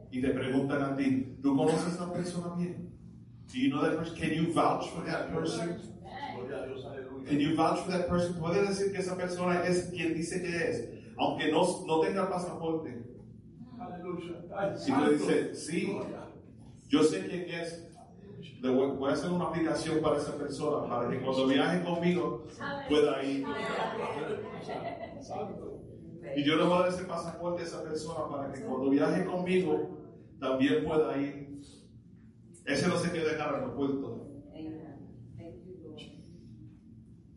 Y 0.10 0.22
te 0.22 0.30
preguntan 0.30 0.81
a 0.81 0.95
ti, 0.95 1.36
¿tú 1.44 1.57
conoces 1.57 1.84
a 1.84 1.90
esa 1.90 2.14
persona 2.14 2.56
bien? 2.56 2.94
Do 3.52 3.60
you 3.60 3.72
know 3.72 3.81
that 3.81 3.98
person? 3.98 4.15
Can 4.15 4.31
you 4.36 4.53
vouch 4.53 4.90
for 4.91 5.03
that 5.03 5.34
person? 5.34 5.81
Can 7.27 7.41
you 7.41 7.57
vouch 7.57 7.81
for 7.81 7.91
that 7.91 8.07
person? 8.07 8.36
Puede 8.40 8.65
decir 8.65 8.94
que 8.94 8.99
esa 8.99 9.18
persona 9.18 9.65
es 9.65 9.90
quien 9.90 10.14
dice 10.14 10.41
que 10.41 10.69
es, 10.69 10.90
aunque 11.18 11.52
no, 11.52 11.86
no 11.86 11.99
tenga 11.99 12.30
pasaporte. 12.30 13.19
Si 14.77 14.91
tú 14.91 15.10
dices, 15.11 15.65
sí, 15.65 15.99
yo 16.88 17.03
sé 17.03 17.26
quién 17.27 17.49
es, 17.49 17.86
le 18.61 18.69
voy, 18.69 18.98
voy 18.98 19.10
a 19.10 19.14
hacer 19.14 19.31
una 19.31 19.45
aplicación 19.45 20.02
para 20.02 20.18
esa 20.18 20.36
persona, 20.38 20.88
para 20.90 21.10
que 21.10 21.19
cuando 21.19 21.48
viaje 21.48 21.84
conmigo 21.84 22.45
pueda 22.90 23.23
ir. 23.23 23.45
Y 26.36 26.44
yo 26.44 26.56
le 26.56 26.64
voy 26.64 26.73
a 26.73 26.80
dar 26.81 26.90
ese 26.90 27.03
pasaporte 27.06 27.64
a 27.64 27.65
esa 27.65 27.84
persona 27.84 28.27
para 28.30 28.52
que 28.52 28.61
cuando 28.61 28.90
viaje 28.90 29.26
conmigo 29.26 29.98
también 30.40 30.84
pueda 30.86 31.18
ir. 31.18 31.61
Ese 32.65 32.88
no 32.88 32.98
se 32.98 33.11
quede 33.11 33.30
en 33.30 33.36
el 33.36 33.41
aeropuerto. 33.41 34.26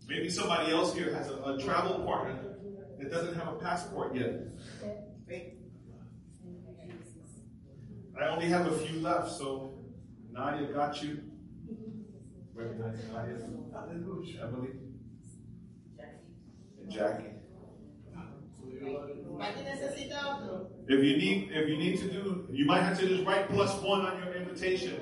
Maybe 0.09 0.29
somebody 0.29 0.71
else 0.71 0.93
here 0.93 1.15
has 1.15 1.29
a, 1.31 1.37
a 1.43 1.57
travel 1.59 2.05
partner 2.05 2.59
that 2.99 3.11
doesn't 3.11 3.35
have 3.35 3.49
a 3.49 3.59
passport 3.59 4.15
yet. 4.15 4.49
I 8.21 8.29
only 8.29 8.47
have 8.49 8.67
a 8.67 8.77
few 8.79 9.01
left, 9.01 9.31
so 9.31 9.73
Nadia 10.31 10.73
got 10.73 11.03
you. 11.03 11.19
Recognize 12.55 12.99
Nadia, 13.13 13.37
Aleluya. 13.75 14.43
Emily, 14.43 14.71
and 16.81 16.91
Jackie. 16.91 17.29
¿Alguien 19.41 19.65
necesita 19.65 20.37
otro? 20.37 20.71
If 20.89 21.03
you 21.05 21.17
need, 21.17 21.51
if 21.53 21.69
you 21.69 21.77
need 21.79 21.99
to 21.99 22.09
do, 22.11 22.47
you 22.51 22.67
might 22.67 22.83
have 22.83 22.99
to 22.99 23.07
just 23.09 23.25
write 23.25 23.49
plus 23.49 23.81
one 23.83 24.03
on 24.03 24.19
your 24.23 24.35
invitation. 24.35 24.95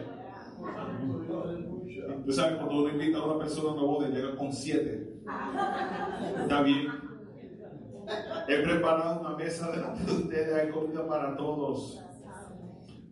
Aleluya. 0.63 2.25
Tú 2.25 2.33
sabes, 2.33 2.59
cuando 2.59 2.85
uno 2.85 2.89
invita 2.91 3.19
a 3.19 3.25
una 3.25 3.39
persona 3.39 3.71
a 3.71 3.73
una 3.75 3.83
boda, 3.83 4.09
llega 4.09 4.37
con 4.37 4.53
siete. 4.53 5.09
Está 6.43 6.63
bien. 6.63 6.93
He 8.49 8.63
preparado 8.63 9.21
una 9.21 9.37
mesa 9.37 9.71
delante 9.71 10.05
de 10.05 10.13
ustedes, 10.13 10.55
hay 10.55 10.71
comida 10.71 11.07
para 11.07 11.37
todos. 11.37 12.01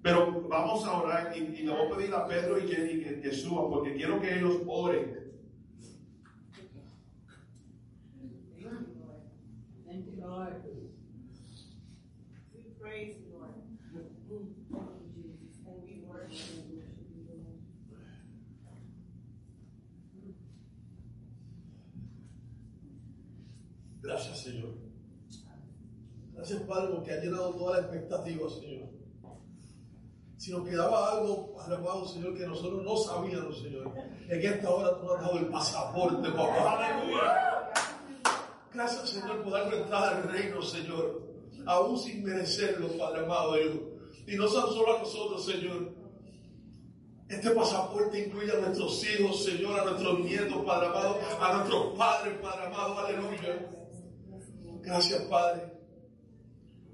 Pero 0.03 0.49
vamos 0.49 0.85
a 0.85 1.03
orar 1.03 1.37
y, 1.37 1.41
y 1.41 1.63
le 1.63 1.73
voy 1.73 1.87
a 1.87 1.97
pedir 1.97 2.15
a 2.15 2.27
Pedro 2.27 2.59
y 2.59 2.69
Jenny 2.69 3.03
que, 3.03 3.21
que 3.21 3.33
suban, 3.33 3.69
porque 3.69 3.95
quiero 3.95 4.21
que 4.21 4.39
ellos 4.39 4.63
oren. 4.67 5.29
Thank 9.87 10.07
you, 10.07 10.23
Lord. 10.23 10.63
We 12.55 12.61
praise 12.81 13.17
you, 13.19 13.39
Lord. 13.39 13.55
And 15.67 15.83
we 15.83 16.03
worship 16.07 16.69
you. 16.71 16.83
Gracias, 24.01 24.43
Señor. 24.43 24.75
Gracias, 26.35 26.63
Padre, 26.63 26.95
porque 26.95 27.13
ha 27.13 27.21
llenado 27.21 27.55
toda 27.55 27.81
la 27.81 27.87
expectativa, 27.87 28.49
Señor. 28.49 28.98
Si 30.39 30.53
nos 30.53 30.69
quedaba 30.69 31.11
algo, 31.11 31.53
Padre 31.53 31.75
amado, 31.75 32.07
Señor, 32.07 32.39
que 32.39 32.47
nosotros 32.47 32.85
no 32.85 32.97
sabíamos, 32.97 33.61
Señor, 33.61 33.93
en 34.29 34.47
esta 34.47 34.71
hora 34.71 34.97
tú 34.97 35.05
nos 35.05 35.17
has 35.17 35.23
dado 35.23 35.39
el 35.41 35.47
pasaporte, 35.47 36.31
papá. 36.31 36.79
Aleluya. 36.79 37.71
Gracias, 38.73 39.11
Señor, 39.11 39.43
por 39.43 39.53
darnos 39.53 39.75
entrada 39.75 40.17
al 40.17 40.23
reino, 40.31 40.63
Señor, 40.63 41.23
aún 41.67 41.99
sin 41.99 42.23
merecerlo, 42.23 42.87
Padre 42.97 43.25
amado 43.25 43.55
Dios. 43.55 43.77
Y 44.29 44.37
no 44.37 44.45
tan 44.45 44.67
solo 44.69 44.97
a 44.97 44.99
nosotros, 45.01 45.45
Señor. 45.45 45.93
Este 47.29 47.51
pasaporte 47.51 48.27
incluye 48.27 48.53
a 48.53 48.61
nuestros 48.61 49.05
hijos, 49.05 49.45
Señor, 49.45 49.81
a 49.81 49.85
nuestros 49.87 50.21
nietos, 50.21 50.65
Padre 50.65 50.87
amado, 50.87 51.19
a 51.41 51.53
nuestros 51.55 51.99
padres, 51.99 52.39
Padre 52.41 52.67
amado, 52.67 52.99
aleluya. 53.01 53.69
Gracias, 54.83 55.21
Padre, 55.23 55.68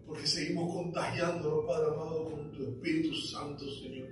porque 0.07 0.27
seguimos 0.27 0.75
contagiándonos, 0.75 1.65
Padre 1.67 1.89
amado, 1.89 2.25
con 2.31 2.53
tu 2.53 2.63
Espíritu 2.63 3.15
Santo, 3.15 3.65
Señor. 3.65 4.09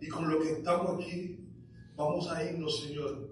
Y 0.00 0.08
con 0.08 0.30
lo 0.30 0.40
que 0.40 0.52
estamos 0.52 1.02
aquí, 1.02 1.38
vamos 1.96 2.28
a 2.28 2.44
irnos, 2.44 2.80
Señor, 2.82 3.28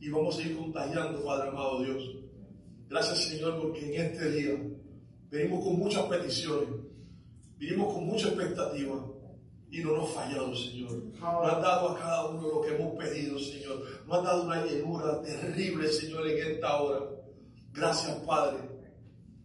y 0.00 0.10
vamos 0.10 0.38
a 0.38 0.42
ir 0.42 0.56
contagiando, 0.56 1.24
Padre 1.24 1.48
amado 1.48 1.82
Dios. 1.82 2.16
Gracias, 2.88 3.18
Señor, 3.24 3.60
porque 3.60 3.94
en 3.94 4.06
este 4.06 4.30
día 4.30 4.62
venimos 5.30 5.64
con 5.64 5.78
muchas 5.78 6.04
peticiones, 6.06 6.68
venimos 7.58 7.94
con 7.94 8.06
mucha 8.06 8.28
expectativa. 8.28 9.06
Y 9.72 9.84
no 9.84 9.96
nos 9.96 10.08
has 10.08 10.14
fallado, 10.16 10.56
Señor. 10.56 10.90
Nos 11.20 11.22
has 11.22 11.62
dado 11.62 11.90
a 11.90 11.98
cada 12.00 12.26
uno 12.26 12.42
lo 12.42 12.60
que 12.60 12.74
hemos 12.74 12.96
pedido, 12.96 13.38
Señor. 13.38 13.80
Nos 14.04 14.18
has 14.18 14.24
dado 14.24 14.42
una 14.42 14.64
llenura 14.64 15.22
terrible, 15.22 15.86
Señor, 15.86 16.26
en 16.26 16.54
esta 16.54 16.82
hora. 16.82 17.06
Gracias, 17.72 18.16
Padre, 18.26 18.58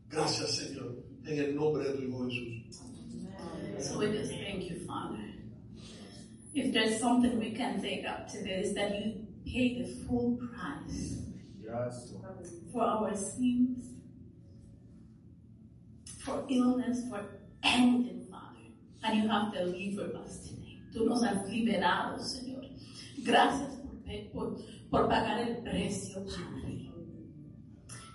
Gracias, 0.10 0.52
Señor, 0.52 0.96
en 1.28 1.40
el 1.40 1.56
nombre 1.56 1.84
de 1.84 1.94
tu 1.94 2.04
Hijo 2.04 2.26
Jesús. 2.26 2.82
So 3.80 4.00
we 4.00 4.12
just 4.12 4.32
thank 4.32 4.70
you, 4.70 4.80
Father. 4.86 5.20
If 6.54 6.74
there's 6.74 7.00
something 7.00 7.38
we 7.40 7.52
can 7.52 7.82
take 7.82 8.06
up 8.08 8.28
today, 8.30 8.62
is 8.62 8.74
that 8.76 8.92
you 9.04 9.28
pay 9.46 9.82
the 9.82 9.88
full 10.08 10.38
price 10.38 11.18
for 12.72 12.84
our 12.84 13.16
sins, 13.16 13.90
for 16.24 16.46
illness, 16.50 17.02
for 17.10 17.22
anything, 17.64 18.26
Father. 18.32 18.46
And 19.04 19.24
you 19.24 19.30
have 19.30 19.54
delivered 19.54 20.16
us 20.16 20.40
today. 20.48 20.80
Tú 20.94 21.06
nos 21.06 21.24
has 21.24 21.48
liberado, 21.50 22.18
Señor. 22.20 22.66
Gracias 23.24 23.70
por, 24.32 24.32
por, 24.32 24.62
por 24.90 25.10
pagar 25.10 25.40
el 25.40 25.58
precio, 25.58 26.26
Padre. 26.26 26.85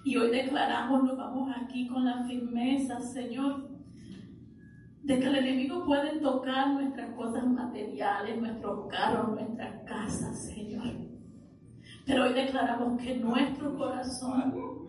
Y 0.05 0.17
hoy 0.17 0.31
declaramos, 0.31 1.05
nos 1.05 1.17
vamos 1.17 1.53
aquí 1.63 1.87
con 1.87 2.05
la 2.05 2.25
firmeza, 2.25 3.01
Señor, 3.01 3.69
de 5.03 5.19
que 5.19 5.27
el 5.27 5.37
enemigo 5.37 5.85
puede 5.85 6.19
tocar 6.21 6.69
nuestras 6.69 7.15
cosas 7.15 7.47
materiales, 7.47 8.41
nuestros 8.41 8.89
carros, 8.89 9.31
nuestras 9.31 9.85
casas, 9.85 10.47
Señor. 10.47 11.11
Pero 12.07 12.25
hoy 12.25 12.33
declaramos 12.33 13.01
que 13.01 13.17
nuestro 13.17 13.77
corazón, 13.77 14.87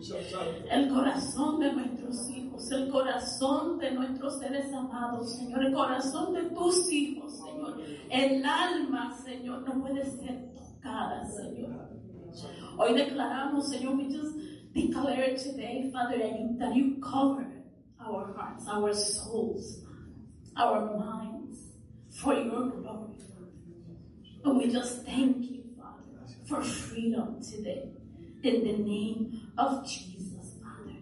el 0.71 0.89
corazón 0.89 1.59
de 1.59 1.73
nuestros 1.73 2.29
hijos, 2.29 2.71
el 2.71 2.89
corazón 2.89 3.77
de 3.79 3.91
nuestros 3.91 4.39
seres 4.39 4.73
amados, 4.73 5.35
Señor, 5.35 5.65
el 5.65 5.73
corazón 5.73 6.33
de 6.33 6.43
tus 6.51 6.91
hijos, 6.91 7.37
Señor, 7.37 7.81
el 8.09 8.45
alma, 8.45 9.13
Señor, 9.23 9.67
no 9.67 9.81
puede 9.81 10.05
ser 10.05 10.53
tocada, 10.53 11.25
Señor. 11.25 11.89
Hoy 12.77 12.93
declaramos, 12.93 13.69
Señor, 13.69 13.95
just 14.05 14.50
declare 14.73 15.35
today, 15.35 15.89
Father, 15.91 16.17
that 16.17 16.39
you, 16.39 16.55
that 16.59 16.75
you 16.75 17.01
cover 17.01 17.47
our 17.99 18.33
hearts, 18.35 18.65
our 18.67 18.93
souls, 18.93 19.81
our 20.57 20.97
minds 20.97 21.59
for 22.09 22.33
your 22.33 22.69
glory. 22.69 23.17
And 24.43 24.57
we 24.57 24.71
just 24.71 25.05
thank 25.05 25.49
you, 25.51 25.63
Father, 25.77 26.25
for 26.47 26.61
freedom 26.61 27.41
today. 27.41 27.89
In 28.43 28.63
the 28.63 28.77
name 28.77 29.51
of 29.57 29.87
Jesus, 29.87 30.55
Father. 30.61 30.97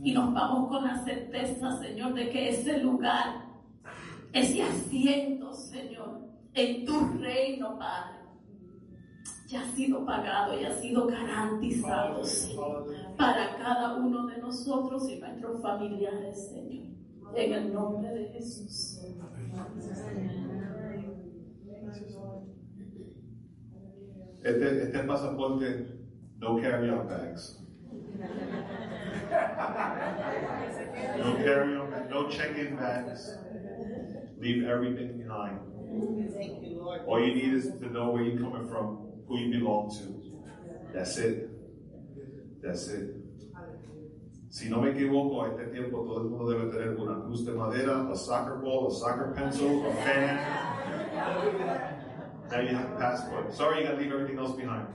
Y 0.00 0.12
nos 0.12 0.32
vamos 0.32 0.68
con 0.68 0.84
la 0.84 1.04
certeza, 1.04 1.78
Señor, 1.80 2.14
de 2.14 2.30
que 2.30 2.50
ese 2.50 2.78
lugar, 2.78 3.42
ese 4.32 4.62
asiento, 4.62 5.52
Señor, 5.52 6.20
en 6.54 6.86
tu 6.86 7.18
reino, 7.18 7.78
Padre, 7.78 8.21
ya 9.52 9.60
ha 9.60 9.72
sido 9.72 10.04
pagado 10.06 10.58
y 10.58 10.64
ha 10.64 10.72
sido 10.72 11.06
garantizado, 11.06 12.24
Señor, 12.24 12.86
para 13.18 13.58
cada 13.58 13.96
uno 13.96 14.26
de 14.26 14.38
nosotros 14.38 15.08
y 15.10 15.20
nuestros 15.20 15.60
familiares, 15.60 16.48
Señor. 16.48 16.86
En 17.34 17.52
el 17.52 17.72
nombre 17.72 18.10
de 18.10 18.28
Jesús. 18.28 19.00
Este, 24.42 24.82
este 24.82 24.98
pasaporte, 25.04 25.86
no 26.38 26.60
carry 26.60 26.90
on 26.90 27.06
bags. 27.06 27.62
No 31.18 31.36
carry 31.36 31.76
on 31.76 31.90
bags, 31.90 32.10
no 32.10 32.28
check-in 32.28 32.76
bags. 32.76 33.38
Leave 34.38 34.64
everything 34.64 35.18
behind. 35.18 35.60
Thank 36.34 36.62
you, 36.62 36.82
Lord. 36.82 37.02
All 37.06 37.20
you 37.20 37.34
need 37.34 37.54
is 37.54 37.66
to 37.80 37.88
know 37.90 38.10
where 38.10 38.22
you're 38.22 38.40
coming 38.40 38.68
from, 38.68 39.11
who 39.26 39.38
you 39.38 39.58
belong 39.58 39.90
to. 39.98 40.94
That's 40.94 41.16
it. 41.18 41.48
That's 42.62 42.88
it. 42.88 43.22
Si 44.50 44.68
no 44.68 44.82
me 44.82 44.90
equivoco, 44.90 45.44
a 45.44 45.48
este 45.48 45.72
tiempo 45.72 46.04
todo 46.04 46.20
el 46.20 46.28
mundo 46.28 46.50
debe 46.50 46.70
tener 46.70 46.94
una 47.00 47.24
cruz 47.24 47.46
de 47.46 47.52
madera, 47.52 48.06
a 48.10 48.14
soccer 48.14 48.56
ball, 48.56 48.88
a 48.88 48.90
soccer 48.90 49.32
pencil, 49.34 49.86
a 49.86 49.94
fan. 50.04 50.38
Now 52.50 52.60
you 52.60 52.76
have 52.76 52.92
a 52.92 52.96
passport. 52.98 53.54
Sorry, 53.54 53.80
you 53.80 53.86
gotta 53.86 53.96
leave 53.96 54.12
everything 54.12 54.38
else 54.38 54.54
behind. 54.54 54.86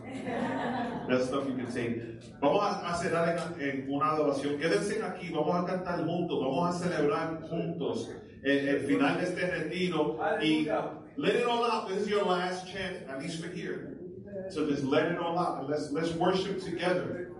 That's 1.10 1.26
stuff 1.26 1.48
you 1.48 1.56
can 1.56 1.66
take. 1.74 2.22
Vamos 2.40 2.62
a, 2.62 2.94
cerrar 3.02 3.36
en 3.60 3.90
una 3.90 4.12
adoración. 4.12 4.60
Quédense 4.60 5.02
aquí, 5.02 5.32
vamos 5.34 5.56
a 5.56 5.66
cantar 5.66 6.06
juntos, 6.06 6.40
vamos 6.40 6.76
a 6.76 6.78
celebrar 6.78 7.42
juntos 7.50 8.12
el, 8.44 8.68
el 8.70 8.80
final 8.82 9.18
de 9.18 9.24
este 9.24 9.48
retiro. 9.48 10.20
Y 10.40 10.68
let 11.18 11.36
it 11.36 11.48
all 11.48 11.66
out. 11.66 11.90
This 11.90 12.04
is 12.04 12.10
your 12.10 12.26
last 12.26 12.68
chance, 12.68 12.98
at 13.10 13.20
least 13.20 13.42
for 13.42 13.50
here. 13.50 13.97
So 14.50 14.66
just 14.68 14.84
let 14.84 15.12
it 15.12 15.20
all 15.20 15.38
out 15.38 15.60
and 15.60 15.70
let's 15.70 15.92
let's 15.92 16.12
worship 16.14 16.64
together. 16.64 17.32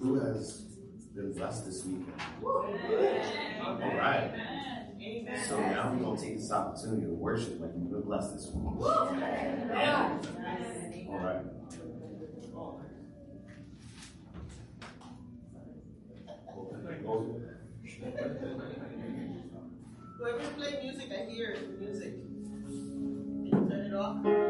Who 0.00 0.18
has 0.18 0.69
blessed 1.40 1.64
this 1.64 1.84
weekend? 1.86 2.12
All 2.44 3.80
right. 3.96 4.30
So 5.48 5.58
now 5.58 5.90
we're 5.90 6.04
going 6.04 6.16
to 6.18 6.22
take 6.22 6.36
this 6.36 6.52
opportunity 6.52 7.06
to 7.06 7.12
worship 7.12 7.58
like 7.60 7.70
you've 7.74 7.90
been 7.90 8.02
blessed 8.02 8.34
this 8.34 8.50
week. 8.52 8.66
All 8.66 9.06
right. 11.18 11.42
Whoever 20.18 20.44
play 20.58 20.78
music, 20.82 21.10
I 21.10 21.30
hear 21.30 21.56
music. 21.80 22.12
Can 22.12 23.46
you 23.46 23.50
turn 23.50 23.86
it 23.86 23.94
off? 23.94 24.49